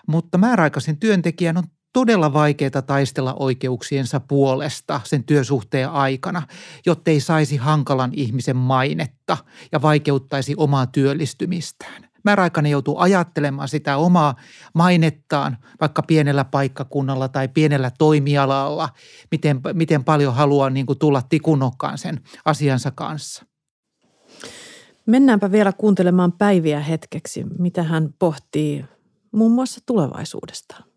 Mutta 0.08 0.38
määräaikaisen 0.38 0.98
työntekijän 0.98 1.58
on 1.58 1.64
todella 1.96 2.34
vaikeaa 2.34 2.82
taistella 2.86 3.34
oikeuksiensa 3.40 4.20
puolesta 4.20 5.02
sen 5.04 5.24
työsuhteen 5.24 5.90
aikana, 5.90 6.42
jotta 6.86 7.12
ei 7.12 7.20
saisi 7.20 7.58
hankalan 7.58 8.12
ihmisen 8.14 8.56
mainetta 8.56 9.38
ja 9.72 9.82
vaikeuttaisi 9.82 10.54
omaa 10.58 10.88
työllistymistään 10.88 12.10
määräaikainen 12.24 12.72
joutuu 12.72 12.98
ajattelemaan 12.98 13.68
sitä 13.68 13.98
omaa 13.98 14.36
mainettaan 14.74 15.58
vaikka 15.82 16.04
pienellä 16.04 16.46
paikkakunnalla 16.46 17.28
tai 17.28 17.48
pienellä 17.48 17.92
toimialalla, 17.98 18.90
miten, 19.32 19.62
miten 19.74 20.04
paljon 20.04 20.34
haluaa 20.34 20.70
niin 20.70 20.86
kuin 20.86 21.00
tulla 21.00 21.22
tikunokkaan 21.30 21.98
sen 21.98 22.22
asiansa 22.46 22.92
kanssa. 22.92 23.46
Mennäänpä 25.06 25.52
vielä 25.52 25.74
kuuntelemaan 25.74 26.32
Päiviä 26.32 26.80
hetkeksi, 26.80 27.46
mitä 27.60 27.84
hän 27.84 28.14
pohtii 28.20 28.86
muun 29.32 29.52
muassa 29.52 29.82
tulevaisuudesta. 29.86 30.95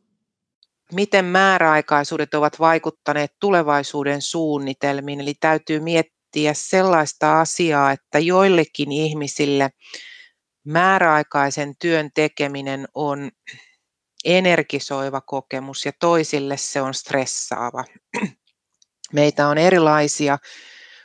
Miten 0.92 1.24
määräaikaisuudet 1.24 2.34
ovat 2.34 2.58
vaikuttaneet 2.60 3.32
tulevaisuuden 3.40 4.22
suunnitelmiin? 4.22 5.20
Eli 5.20 5.34
täytyy 5.40 5.80
miettiä 5.80 6.54
sellaista 6.54 7.40
asiaa, 7.40 7.92
että 7.92 8.18
joillekin 8.18 8.92
ihmisille– 8.92 9.70
määräaikaisen 10.68 11.74
työn 11.78 12.10
tekeminen 12.14 12.88
on 12.94 13.30
energisoiva 14.24 15.20
kokemus 15.20 15.86
ja 15.86 15.92
toisille 16.00 16.56
se 16.56 16.82
on 16.82 16.94
stressaava. 16.94 17.84
Meitä 19.12 19.48
on 19.48 19.58
erilaisia 19.58 20.38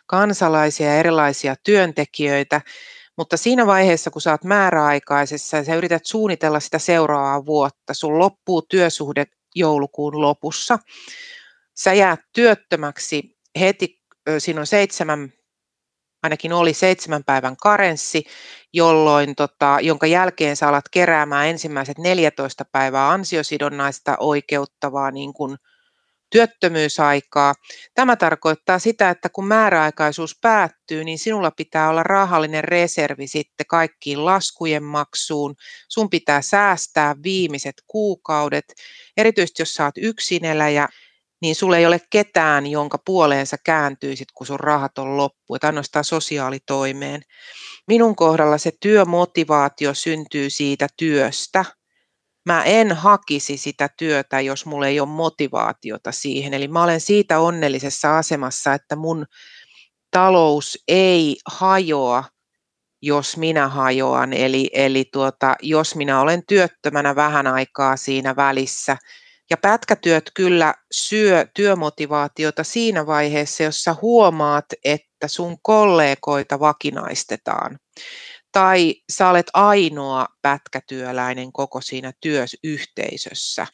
kansalaisia 0.06 0.88
ja 0.88 1.00
erilaisia 1.00 1.56
työntekijöitä, 1.64 2.62
mutta 3.18 3.38
siinä 3.38 3.66
vaiheessa, 3.66 4.12
kun 4.12 4.22
saat 4.22 4.44
määräaikaisessa 4.44 5.58
ja 5.58 5.64
sä 5.64 5.76
yrität 5.76 6.06
suunnitella 6.06 6.60
sitä 6.60 6.80
seuraavaa 6.80 7.46
vuotta, 7.46 7.94
sun 7.94 8.20
loppuu 8.20 8.62
työsuhde 8.62 9.26
joulukuun 9.56 10.22
lopussa, 10.22 10.80
sä 11.76 11.94
jäät 11.94 12.20
työttömäksi 12.34 13.38
heti, 13.60 14.02
siinä 14.40 14.60
on 14.60 14.68
seitsemän 14.68 15.34
ainakin 16.24 16.54
oli 16.54 16.74
seitsemän 16.74 17.24
päivän 17.24 17.58
karenssi, 17.58 18.24
jolloin, 18.74 19.36
tota, 19.36 19.78
jonka 19.82 20.08
jälkeen 20.08 20.56
sä 20.56 20.68
alat 20.68 20.90
keräämään 20.92 21.48
ensimmäiset 21.48 21.98
14 21.98 22.66
päivää 22.72 23.10
ansiosidonnaista 23.10 24.18
oikeuttavaa 24.20 25.12
niin 25.12 25.34
kuin 25.34 25.58
työttömyysaikaa. 26.34 27.54
Tämä 27.96 28.16
tarkoittaa 28.16 28.80
sitä, 28.80 29.10
että 29.10 29.30
kun 29.30 29.48
määräaikaisuus 29.48 30.38
päättyy, 30.42 31.04
niin 31.04 31.20
sinulla 31.20 31.52
pitää 31.52 31.90
olla 31.90 32.04
rahallinen 32.04 32.64
reservi 32.64 33.28
sitten 33.28 33.66
kaikkiin 33.70 34.26
laskujen 34.26 34.84
maksuun. 34.84 35.56
Sun 35.90 36.10
pitää 36.10 36.42
säästää 36.42 37.16
viimeiset 37.24 37.76
kuukaudet, 37.88 38.66
erityisesti 39.18 39.62
jos 39.62 39.74
saat 39.74 39.96
yksineläjä, 39.98 40.88
niin 41.42 41.56
sulla 41.56 41.78
ei 41.78 41.86
ole 41.86 42.00
ketään, 42.10 42.68
jonka 42.68 42.98
puoleen 43.06 43.48
sä 43.48 43.58
kääntyisit, 43.66 44.28
kun 44.34 44.48
sun 44.48 44.60
rahat 44.60 44.98
on 44.98 45.18
loppu, 45.18 45.56
että 45.56 45.68
ainoastaan 45.68 46.06
sosiaalitoimeen. 46.06 47.22
Minun 47.88 48.16
kohdalla 48.16 48.58
se 48.58 48.72
työmotivaatio 48.82 49.94
syntyy 49.94 50.50
siitä 50.50 50.88
työstä. 50.98 51.66
Mä 52.46 52.64
en 52.64 52.92
hakisi 52.92 53.58
sitä 53.58 53.90
työtä, 53.98 54.42
jos 54.42 54.66
mulla 54.66 54.88
ei 54.88 55.00
ole 55.00 55.10
motivaatiota 55.10 56.12
siihen. 56.12 56.54
Eli 56.54 56.68
mä 56.68 56.84
olen 56.84 57.02
siitä 57.02 57.40
onnellisessa 57.40 58.18
asemassa, 58.18 58.74
että 58.74 58.96
mun 58.96 59.26
talous 60.12 60.84
ei 60.88 61.38
hajoa, 61.46 62.24
jos 63.02 63.38
minä 63.38 63.68
hajoan. 63.68 64.34
Eli, 64.34 64.70
eli 64.74 65.06
tuota, 65.14 65.56
jos 65.62 65.96
minä 65.96 66.22
olen 66.22 66.44
työttömänä 66.48 67.16
vähän 67.16 67.48
aikaa 67.48 67.98
siinä 67.98 68.36
välissä– 68.36 68.98
ja 69.50 69.58
pätkätyöt 69.58 70.32
kyllä 70.34 70.74
syö 70.92 71.48
työmotivaatiota 71.56 72.64
siinä 72.64 73.06
vaiheessa, 73.06 73.64
jossa 73.64 73.96
huomaat, 74.02 74.66
että 74.84 75.28
sun 75.28 75.58
kollegoita 75.62 76.60
vakinaistetaan. 76.60 77.78
Tai 78.54 78.96
sä 79.12 79.30
olet 79.30 79.48
ainoa 79.54 80.26
pätkätyöläinen 80.42 81.52
koko 81.52 81.82
siinä 81.82 82.14
työyhteisössä. 82.22 83.68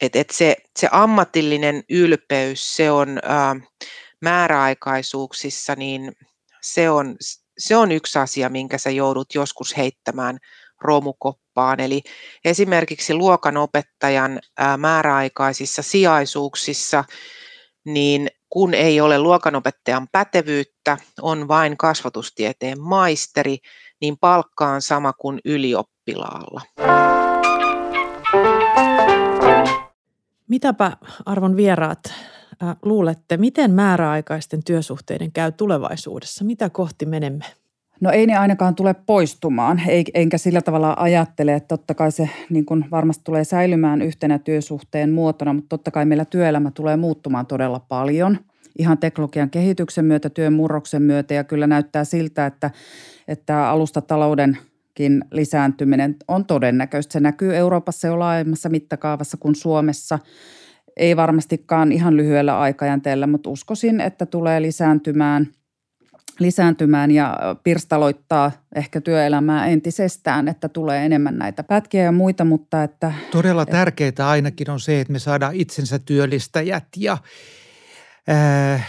Et, 0.00 0.16
et 0.16 0.30
se, 0.30 0.56
se 0.78 0.88
ammatillinen 0.92 1.82
ylpeys, 1.90 2.76
se 2.76 2.90
on 2.90 3.18
ää, 3.22 3.56
määräaikaisuuksissa, 4.22 5.74
niin 5.74 6.12
se 6.62 6.90
on, 6.90 7.16
se 7.58 7.76
on 7.76 7.92
yksi 7.92 8.18
asia, 8.18 8.48
minkä 8.48 8.78
sä 8.78 8.90
joudut 8.90 9.34
joskus 9.34 9.76
heittämään 9.76 10.38
romukoppaan. 10.80 11.80
Eli 11.80 12.02
esimerkiksi 12.44 13.14
luokanopettajan 13.14 14.40
määräaikaisissa 14.78 15.82
sijaisuuksissa, 15.82 17.04
niin 17.84 18.28
kun 18.48 18.74
ei 18.74 19.00
ole 19.00 19.18
luokanopettajan 19.18 20.08
pätevyyttä, 20.12 20.98
on 21.20 21.48
vain 21.48 21.76
kasvatustieteen 21.76 22.80
maisteri, 22.80 23.58
niin 24.00 24.16
palkka 24.20 24.66
on 24.66 24.82
sama 24.82 25.12
kuin 25.12 25.40
ylioppilaalla. 25.44 26.60
Mitäpä 30.48 30.92
arvon 31.26 31.56
vieraat 31.56 32.00
luulette, 32.82 33.36
miten 33.36 33.70
määräaikaisten 33.70 34.64
työsuhteiden 34.64 35.32
käy 35.32 35.52
tulevaisuudessa? 35.52 36.44
Mitä 36.44 36.70
kohti 36.70 37.06
menemme? 37.06 37.44
No 38.00 38.10
ei 38.10 38.26
ne 38.26 38.36
ainakaan 38.36 38.74
tule 38.74 38.94
poistumaan, 38.94 39.82
enkä 40.14 40.38
sillä 40.38 40.62
tavalla 40.62 40.94
ajattele, 40.98 41.54
että 41.54 41.68
totta 41.68 41.94
kai 41.94 42.12
se 42.12 42.30
niin 42.50 42.66
kuin 42.66 42.84
varmasti 42.90 43.24
tulee 43.24 43.44
säilymään 43.44 44.02
yhtenä 44.02 44.38
työsuhteen 44.38 45.10
muotona, 45.10 45.52
mutta 45.52 45.68
totta 45.68 45.90
kai 45.90 46.04
meillä 46.04 46.24
työelämä 46.24 46.70
tulee 46.70 46.96
muuttumaan 46.96 47.46
todella 47.46 47.80
paljon 47.80 48.38
ihan 48.78 48.98
teknologian 48.98 49.50
kehityksen 49.50 50.04
myötä, 50.04 50.30
työn 50.30 50.52
murroksen 50.52 51.02
myötä 51.02 51.34
ja 51.34 51.44
kyllä 51.44 51.66
näyttää 51.66 52.04
siltä, 52.04 52.46
että, 52.46 52.70
että 53.28 53.68
alustataloudenkin 53.70 55.24
lisääntyminen 55.30 56.16
on 56.28 56.44
todennäköistä. 56.44 57.12
Se 57.12 57.20
näkyy 57.20 57.56
Euroopassa 57.56 58.06
jo 58.06 58.18
laajemmassa 58.18 58.68
mittakaavassa 58.68 59.36
kuin 59.36 59.54
Suomessa. 59.54 60.18
Ei 60.96 61.16
varmastikaan 61.16 61.92
ihan 61.92 62.16
lyhyellä 62.16 62.60
aikajänteellä, 62.60 63.26
mutta 63.26 63.50
uskoisin, 63.50 64.00
että 64.00 64.26
tulee 64.26 64.62
lisääntymään– 64.62 65.48
lisääntymään 66.38 67.10
ja 67.10 67.36
pirstaloittaa 67.62 68.52
ehkä 68.74 69.00
työelämää 69.00 69.66
entisestään, 69.66 70.48
että 70.48 70.68
tulee 70.68 71.06
enemmän 71.06 71.38
näitä 71.38 71.62
pätkiä 71.62 72.02
ja 72.02 72.12
muita, 72.12 72.44
mutta 72.44 72.82
että... 72.82 73.12
Todella 73.30 73.66
tärkeää 73.66 74.12
ainakin 74.18 74.70
on 74.70 74.80
se, 74.80 75.00
että 75.00 75.12
me 75.12 75.18
saadaan 75.18 75.54
itsensä 75.54 75.98
työllistäjät 75.98 76.84
ja 76.96 77.18
äh, 78.28 78.88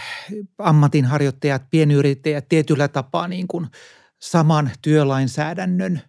ammatinharjoittajat, 0.58 1.62
pienyrittäjät 1.70 2.48
tietyllä 2.48 2.88
tapaa 2.88 3.28
niin 3.28 3.48
kuin 3.48 3.66
saman 4.18 4.70
työlainsäädännön 4.82 6.00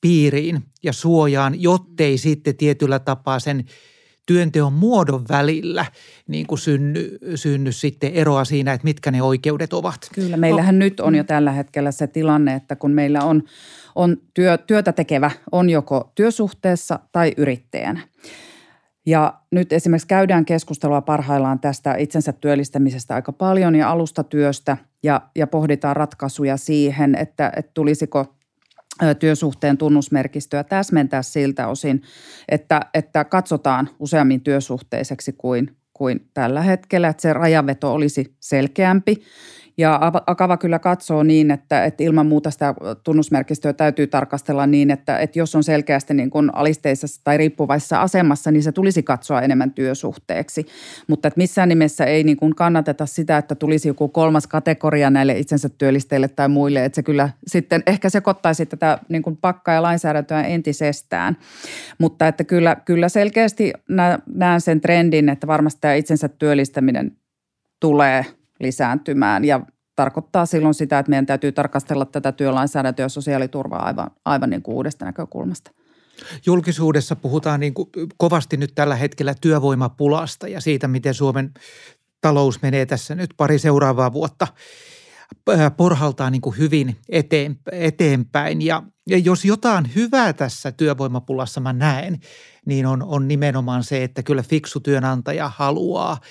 piiriin 0.00 0.62
ja 0.82 0.92
suojaan, 0.92 1.62
jottei 1.62 2.18
sitten 2.18 2.56
tietyllä 2.56 2.98
tapaa 2.98 3.40
sen– 3.40 3.64
työnteon 4.26 4.72
muodon 4.72 5.24
välillä 5.28 5.86
niin 6.28 6.46
kuin 6.46 6.58
synny, 6.58 7.18
synny 7.34 7.72
sitten 7.72 8.12
eroa 8.12 8.44
siinä, 8.44 8.72
että 8.72 8.84
mitkä 8.84 9.10
ne 9.10 9.22
oikeudet 9.22 9.72
ovat. 9.72 9.98
Kyllä, 10.14 10.36
meillähän 10.36 10.78
no. 10.78 10.84
nyt 10.84 11.00
on 11.00 11.14
jo 11.14 11.22
mm. 11.22 11.26
tällä 11.26 11.52
hetkellä 11.52 11.92
se 11.92 12.06
tilanne, 12.06 12.54
että 12.54 12.76
kun 12.76 12.90
meillä 12.90 13.20
on, 13.20 13.42
on 13.94 14.16
työ, 14.34 14.58
työtä 14.58 14.92
tekevä, 14.92 15.30
on 15.52 15.70
joko 15.70 16.12
työsuhteessa 16.14 16.98
tai 17.12 17.32
yrittäjänä. 17.36 18.00
Ja 19.06 19.34
nyt 19.50 19.72
esimerkiksi 19.72 20.08
käydään 20.08 20.44
keskustelua 20.44 21.00
parhaillaan 21.00 21.60
tästä 21.60 21.94
itsensä 21.94 22.32
työllistämisestä 22.32 23.14
aika 23.14 23.32
paljon 23.32 23.74
ja 23.74 23.90
alustatyöstä 23.90 24.76
ja, 25.04 25.20
ja 25.36 25.46
pohditaan 25.46 25.96
ratkaisuja 25.96 26.56
siihen, 26.56 27.14
että, 27.14 27.52
että 27.56 27.70
tulisiko 27.74 28.34
työsuhteen 29.18 29.78
tunnusmerkistöä 29.78 30.64
täsmentää 30.64 31.22
siltä 31.22 31.68
osin, 31.68 32.02
että, 32.48 32.80
että 32.94 33.24
katsotaan 33.24 33.88
useammin 33.98 34.40
työsuhteiseksi 34.40 35.32
kuin, 35.32 35.76
kuin 35.92 36.30
tällä 36.34 36.62
hetkellä, 36.62 37.08
että 37.08 37.22
se 37.22 37.32
rajaveto 37.32 37.92
olisi 37.92 38.36
selkeämpi 38.40 39.22
ja 39.78 40.00
Akava 40.26 40.56
kyllä 40.56 40.78
katsoo 40.78 41.22
niin, 41.22 41.50
että, 41.50 41.84
että 41.84 42.04
ilman 42.04 42.26
muuta 42.26 42.50
sitä 42.50 42.74
tunnusmerkistöä 43.04 43.72
täytyy 43.72 44.06
tarkastella 44.06 44.66
niin, 44.66 44.90
että, 44.90 45.18
että 45.18 45.38
jos 45.38 45.54
on 45.54 45.64
selkeästi 45.64 46.14
niin 46.14 46.30
kuin 46.30 46.54
alisteisessa 46.54 47.20
tai 47.24 47.36
riippuvaisessa 47.36 48.02
asemassa, 48.02 48.50
niin 48.50 48.62
se 48.62 48.72
tulisi 48.72 49.02
katsoa 49.02 49.42
enemmän 49.42 49.70
työsuhteeksi. 49.70 50.66
Mutta 51.06 51.28
että 51.28 51.38
missään 51.38 51.68
nimessä 51.68 52.04
ei 52.04 52.24
niin 52.24 52.36
kuin 52.36 52.54
kannateta 52.54 53.06
sitä, 53.06 53.38
että 53.38 53.54
tulisi 53.54 53.88
joku 53.88 54.08
kolmas 54.08 54.46
kategoria 54.46 55.10
näille 55.10 55.38
itsensä 55.38 55.68
työllisteille 55.68 56.28
tai 56.28 56.48
muille. 56.48 56.84
Että 56.84 56.96
se 56.96 57.02
kyllä 57.02 57.28
sitten 57.46 57.82
ehkä 57.86 58.10
sekoittaisi 58.10 58.66
tätä 58.66 58.98
niin 59.08 59.22
kuin 59.22 59.36
pakkaa 59.36 59.74
ja 59.74 59.82
lainsäädäntöä 59.82 60.42
entisestään. 60.42 61.36
Mutta 61.98 62.28
että 62.28 62.44
kyllä, 62.44 62.76
kyllä 62.84 63.08
selkeästi 63.08 63.72
näen 64.34 64.60
sen 64.60 64.80
trendin, 64.80 65.28
että 65.28 65.46
varmasti 65.46 65.80
tämä 65.80 65.94
itsensä 65.94 66.28
työllistäminen 66.28 67.16
tulee– 67.80 68.26
lisääntymään 68.60 69.44
ja 69.44 69.60
tarkoittaa 69.96 70.46
silloin 70.46 70.74
sitä, 70.74 70.98
että 70.98 71.10
meidän 71.10 71.26
täytyy 71.26 71.52
tarkastella 71.52 72.04
tätä 72.04 72.32
työlainsäädäntöä 72.32 73.04
ja 73.04 73.08
sosiaaliturvaa 73.08 73.86
aivan, 73.86 74.10
aivan 74.24 74.50
niin 74.50 74.62
kuin 74.62 74.74
uudesta 74.74 75.04
näkökulmasta. 75.04 75.70
Julkisuudessa 76.46 77.16
puhutaan 77.16 77.60
niin 77.60 77.74
kuin 77.74 77.88
kovasti 78.16 78.56
nyt 78.56 78.72
tällä 78.74 78.96
hetkellä 78.96 79.34
työvoimapulasta 79.40 80.48
ja 80.48 80.60
siitä, 80.60 80.88
miten 80.88 81.14
Suomen 81.14 81.50
talous 82.20 82.62
menee 82.62 82.86
tässä 82.86 83.14
nyt 83.14 83.30
pari 83.36 83.58
seuraavaa 83.58 84.12
vuotta 84.12 84.46
porhaltaa 85.76 86.30
niin 86.30 86.40
kuin 86.40 86.58
hyvin 86.58 86.96
eteenpäin. 87.72 88.62
Ja, 88.62 88.82
ja 89.06 89.18
jos 89.18 89.44
jotain 89.44 89.94
hyvää 89.94 90.32
tässä 90.32 90.72
työvoimapulassa 90.72 91.60
mä 91.60 91.72
näen, 91.72 92.18
niin 92.66 92.86
on, 92.86 93.02
on 93.02 93.28
nimenomaan 93.28 93.84
se, 93.84 94.04
että 94.04 94.22
kyllä 94.22 94.42
fiksu 94.42 94.80
työnantaja 94.80 95.50
haluaa– 95.56 96.18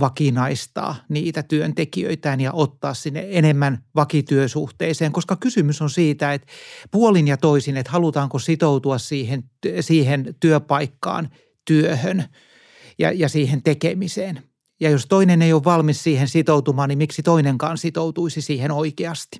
vakinaistaa 0.00 0.96
niitä 1.08 1.42
työntekijöitään 1.42 2.40
ja 2.40 2.52
ottaa 2.52 2.94
sinne 2.94 3.26
enemmän 3.30 3.84
vakityösuhteeseen, 3.94 5.12
koska 5.12 5.36
kysymys 5.36 5.82
on 5.82 5.90
siitä, 5.90 6.32
että 6.32 6.46
puolin 6.90 7.28
ja 7.28 7.36
toisin, 7.36 7.76
että 7.76 7.92
halutaanko 7.92 8.38
sitoutua 8.38 8.98
siihen, 8.98 9.44
siihen 9.80 10.34
työpaikkaan, 10.40 11.28
työhön 11.64 12.24
ja, 12.98 13.12
ja 13.12 13.28
siihen 13.28 13.62
tekemiseen. 13.62 14.42
Ja 14.80 14.90
jos 14.90 15.06
toinen 15.06 15.42
ei 15.42 15.52
ole 15.52 15.64
valmis 15.64 16.02
siihen 16.02 16.28
sitoutumaan, 16.28 16.88
niin 16.88 16.98
miksi 16.98 17.22
toinenkaan 17.22 17.78
sitoutuisi 17.78 18.42
siihen 18.42 18.70
oikeasti? 18.70 19.38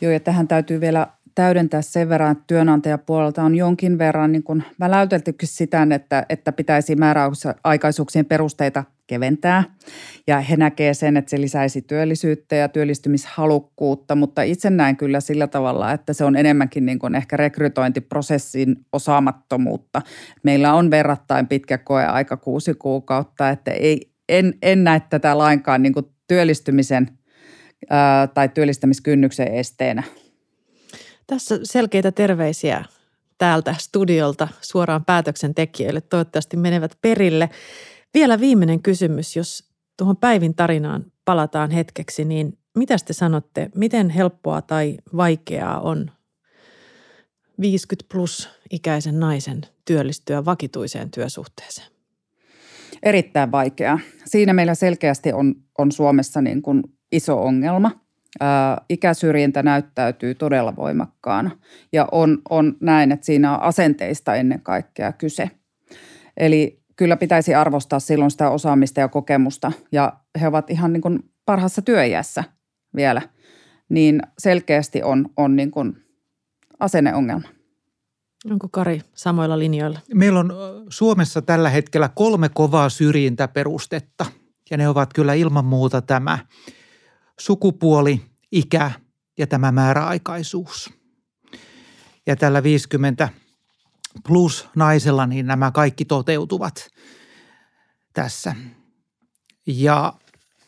Joo, 0.00 0.12
ja 0.12 0.20
tähän 0.20 0.48
täytyy 0.48 0.80
vielä 0.80 1.06
täydentää 1.34 1.82
sen 1.82 2.08
verran, 2.08 2.32
että 2.32 2.44
työnantajapuolelta 2.46 3.42
on 3.42 3.54
jonkin 3.54 3.98
verran 3.98 4.32
niin 4.32 4.42
kuin 4.42 4.64
väläyteltykin 4.80 5.48
sitä, 5.48 5.86
että, 5.94 6.26
että 6.28 6.52
pitäisi 6.52 6.96
määräaikaisuuksien 6.96 8.26
perusteita 8.26 8.84
keventää. 9.06 9.64
Ja 10.26 10.40
he 10.40 10.56
näkee 10.56 10.94
sen, 10.94 11.16
että 11.16 11.30
se 11.30 11.40
lisäisi 11.40 11.82
työllisyyttä 11.82 12.56
ja 12.56 12.68
työllistymishalukkuutta, 12.68 14.14
mutta 14.14 14.42
itse 14.42 14.70
näen 14.70 14.96
kyllä 14.96 15.20
sillä 15.20 15.46
tavalla, 15.46 15.92
että 15.92 16.12
se 16.12 16.24
on 16.24 16.36
enemmänkin 16.36 16.86
niin 16.86 16.98
kuin 16.98 17.14
ehkä 17.14 17.36
rekrytointiprosessin 17.36 18.76
osaamattomuutta. 18.92 20.02
Meillä 20.42 20.74
on 20.74 20.90
verrattain 20.90 21.46
pitkä 21.46 21.78
aika 22.12 22.36
kuusi 22.36 22.74
kuukautta, 22.74 23.50
että 23.50 23.70
ei, 23.70 24.10
en, 24.28 24.54
en 24.62 24.84
näe 24.84 25.02
tätä 25.10 25.38
lainkaan 25.38 25.82
niin 25.82 25.92
kuin 25.92 26.06
työllistymisen 26.28 27.08
tai 28.34 28.48
työllistämiskynnyksen 28.48 29.48
esteenä. 29.48 30.02
Tässä 31.26 31.58
selkeitä 31.62 32.12
terveisiä 32.12 32.84
täältä 33.38 33.74
studiolta 33.78 34.48
suoraan 34.60 35.04
päätöksentekijöille. 35.04 36.00
Toivottavasti 36.00 36.56
menevät 36.56 36.98
perille. 37.02 37.50
Vielä 38.14 38.40
viimeinen 38.40 38.82
kysymys, 38.82 39.36
jos 39.36 39.64
tuohon 39.96 40.16
Päivin 40.16 40.54
tarinaan 40.54 41.04
palataan 41.24 41.70
hetkeksi, 41.70 42.24
niin 42.24 42.58
mitä 42.76 42.96
te 43.06 43.12
sanotte, 43.12 43.70
miten 43.74 44.10
helppoa 44.10 44.62
tai 44.62 44.96
vaikeaa 45.16 45.80
on 45.80 46.10
50 47.60 48.08
plus 48.12 48.48
ikäisen 48.70 49.20
naisen 49.20 49.60
työllistyä 49.84 50.44
vakituiseen 50.44 51.10
työsuhteeseen? 51.10 51.88
Erittäin 53.02 53.52
vaikeaa. 53.52 53.98
Siinä 54.24 54.52
meillä 54.52 54.74
selkeästi 54.74 55.32
on, 55.32 55.54
on 55.78 55.92
Suomessa 55.92 56.40
niin 56.40 56.62
kuin 56.62 56.82
iso 57.12 57.42
ongelma. 57.42 58.03
Ää, 58.40 58.80
ikäsyrjintä 58.88 59.62
näyttäytyy 59.62 60.34
todella 60.34 60.76
voimakkaana 60.76 61.50
ja 61.92 62.08
on, 62.12 62.38
on 62.50 62.76
näin, 62.80 63.12
että 63.12 63.26
siinä 63.26 63.54
on 63.54 63.62
asenteista 63.62 64.34
ennen 64.34 64.60
kaikkea 64.60 65.12
kyse. 65.12 65.50
Eli 66.36 66.82
kyllä 66.96 67.16
pitäisi 67.16 67.54
arvostaa 67.54 68.00
silloin 68.00 68.30
sitä 68.30 68.50
osaamista 68.50 69.00
ja 69.00 69.08
kokemusta. 69.08 69.72
Ja 69.92 70.12
he 70.40 70.48
ovat 70.48 70.70
ihan 70.70 70.92
niin 70.92 71.00
kuin 71.00 71.18
parhaassa 71.44 71.82
työiässä 71.82 72.44
vielä. 72.96 73.22
Niin 73.88 74.22
selkeästi 74.38 75.02
on, 75.02 75.28
on 75.36 75.56
niin 75.56 75.70
kuin 75.70 75.96
asenneongelma. 76.80 77.48
Onko 78.50 78.68
Kari 78.70 79.00
samoilla 79.14 79.58
linjoilla? 79.58 79.98
Meillä 80.14 80.40
on 80.40 80.52
Suomessa 80.88 81.42
tällä 81.42 81.70
hetkellä 81.70 82.10
kolme 82.14 82.48
kovaa 82.48 82.88
syrjintäperustetta. 82.88 84.26
Ja 84.70 84.76
ne 84.76 84.88
ovat 84.88 85.12
kyllä 85.12 85.34
ilman 85.34 85.64
muuta 85.64 86.02
tämä 86.02 86.38
sukupuoli, 87.40 88.20
ikä 88.52 88.90
ja 89.38 89.46
tämä 89.46 89.72
määräaikaisuus. 89.72 90.90
Ja 92.26 92.36
tällä 92.36 92.62
50 92.62 93.28
plus 94.26 94.68
naisella, 94.76 95.26
niin 95.26 95.46
nämä 95.46 95.70
kaikki 95.70 96.04
toteutuvat 96.04 96.88
tässä. 98.12 98.54
Ja 99.66 100.14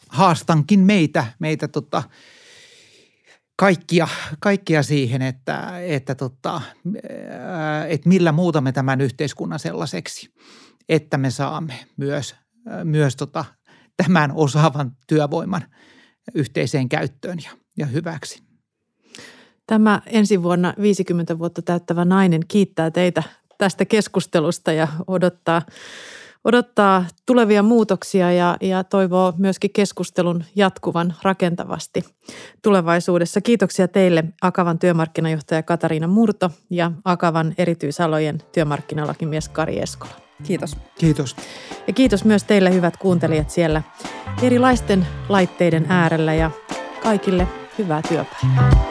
haastankin 0.09 0.81
meitä, 0.81 1.27
meitä 1.39 1.69
tota, 1.69 2.03
kaikkia, 3.57 4.09
kaikkia 4.41 4.83
siihen, 4.83 5.23
että, 5.23 5.81
että, 5.81 6.15
tota, 6.15 6.61
että 7.89 8.09
millä 8.09 8.33
muutamme 8.33 8.73
tämän 8.73 9.01
yhteiskunnan 9.01 9.59
sellaiseksi, 9.59 10.35
että 10.89 11.19
me 11.19 11.31
saamme 11.31 11.87
myös, 11.97 12.35
myös 12.85 13.17
tota, 13.17 13.45
tämän 13.97 14.33
osaavan 14.35 14.97
työvoiman 15.07 15.63
yhteiseen 16.35 16.89
käyttöön 16.89 17.39
ja, 17.45 17.51
ja 17.79 17.87
hyväksi. 17.87 18.43
Tämä 19.67 20.03
ensi 20.07 20.43
vuonna 20.43 20.75
50 20.81 21.39
vuotta 21.39 21.63
täyttävä 21.63 22.05
nainen 22.05 22.41
kiittää 22.49 22.91
teitä 22.91 23.23
tästä 23.59 23.85
keskustelusta 23.85 24.73
ja 24.73 24.89
odottaa, 25.07 25.63
odottaa 26.45 27.05
tulevia 27.27 27.63
muutoksia 27.63 28.33
ja, 28.33 28.57
ja 28.61 28.85
toivoo 28.85 29.33
myöskin 29.39 29.71
keskustelun 29.73 30.45
jatkuvan 30.57 31.15
rakentavasti 31.23 32.05
tulevaisuudessa. 32.63 33.41
Kiitoksia 33.41 33.89
teille 33.89 34.25
Akavan 34.43 34.79
työmarkkinajohtaja 34.79 35.63
Katariina 35.63 36.07
Murto 36.07 36.51
ja 36.71 36.93
Akavan 37.05 37.55
erityisalojen 37.59 38.43
työmarkkinalakimies 38.53 39.49
Kari 39.49 39.79
Eskola. 39.81 40.26
Kiitos. 40.45 40.77
Kiitos. 40.99 41.37
Ja 41.87 41.93
kiitos 41.93 42.25
myös 42.25 42.45
teille 42.45 42.75
hyvät 42.75 42.97
kuuntelijat 42.97 43.51
siellä 43.51 43.83
erilaisten 44.43 45.07
laitteiden 45.29 45.87
äärellä 45.89 46.35
ja 46.35 46.51
kaikille 47.03 47.49
hyvää 47.79 48.03
työpäivää. 48.09 48.87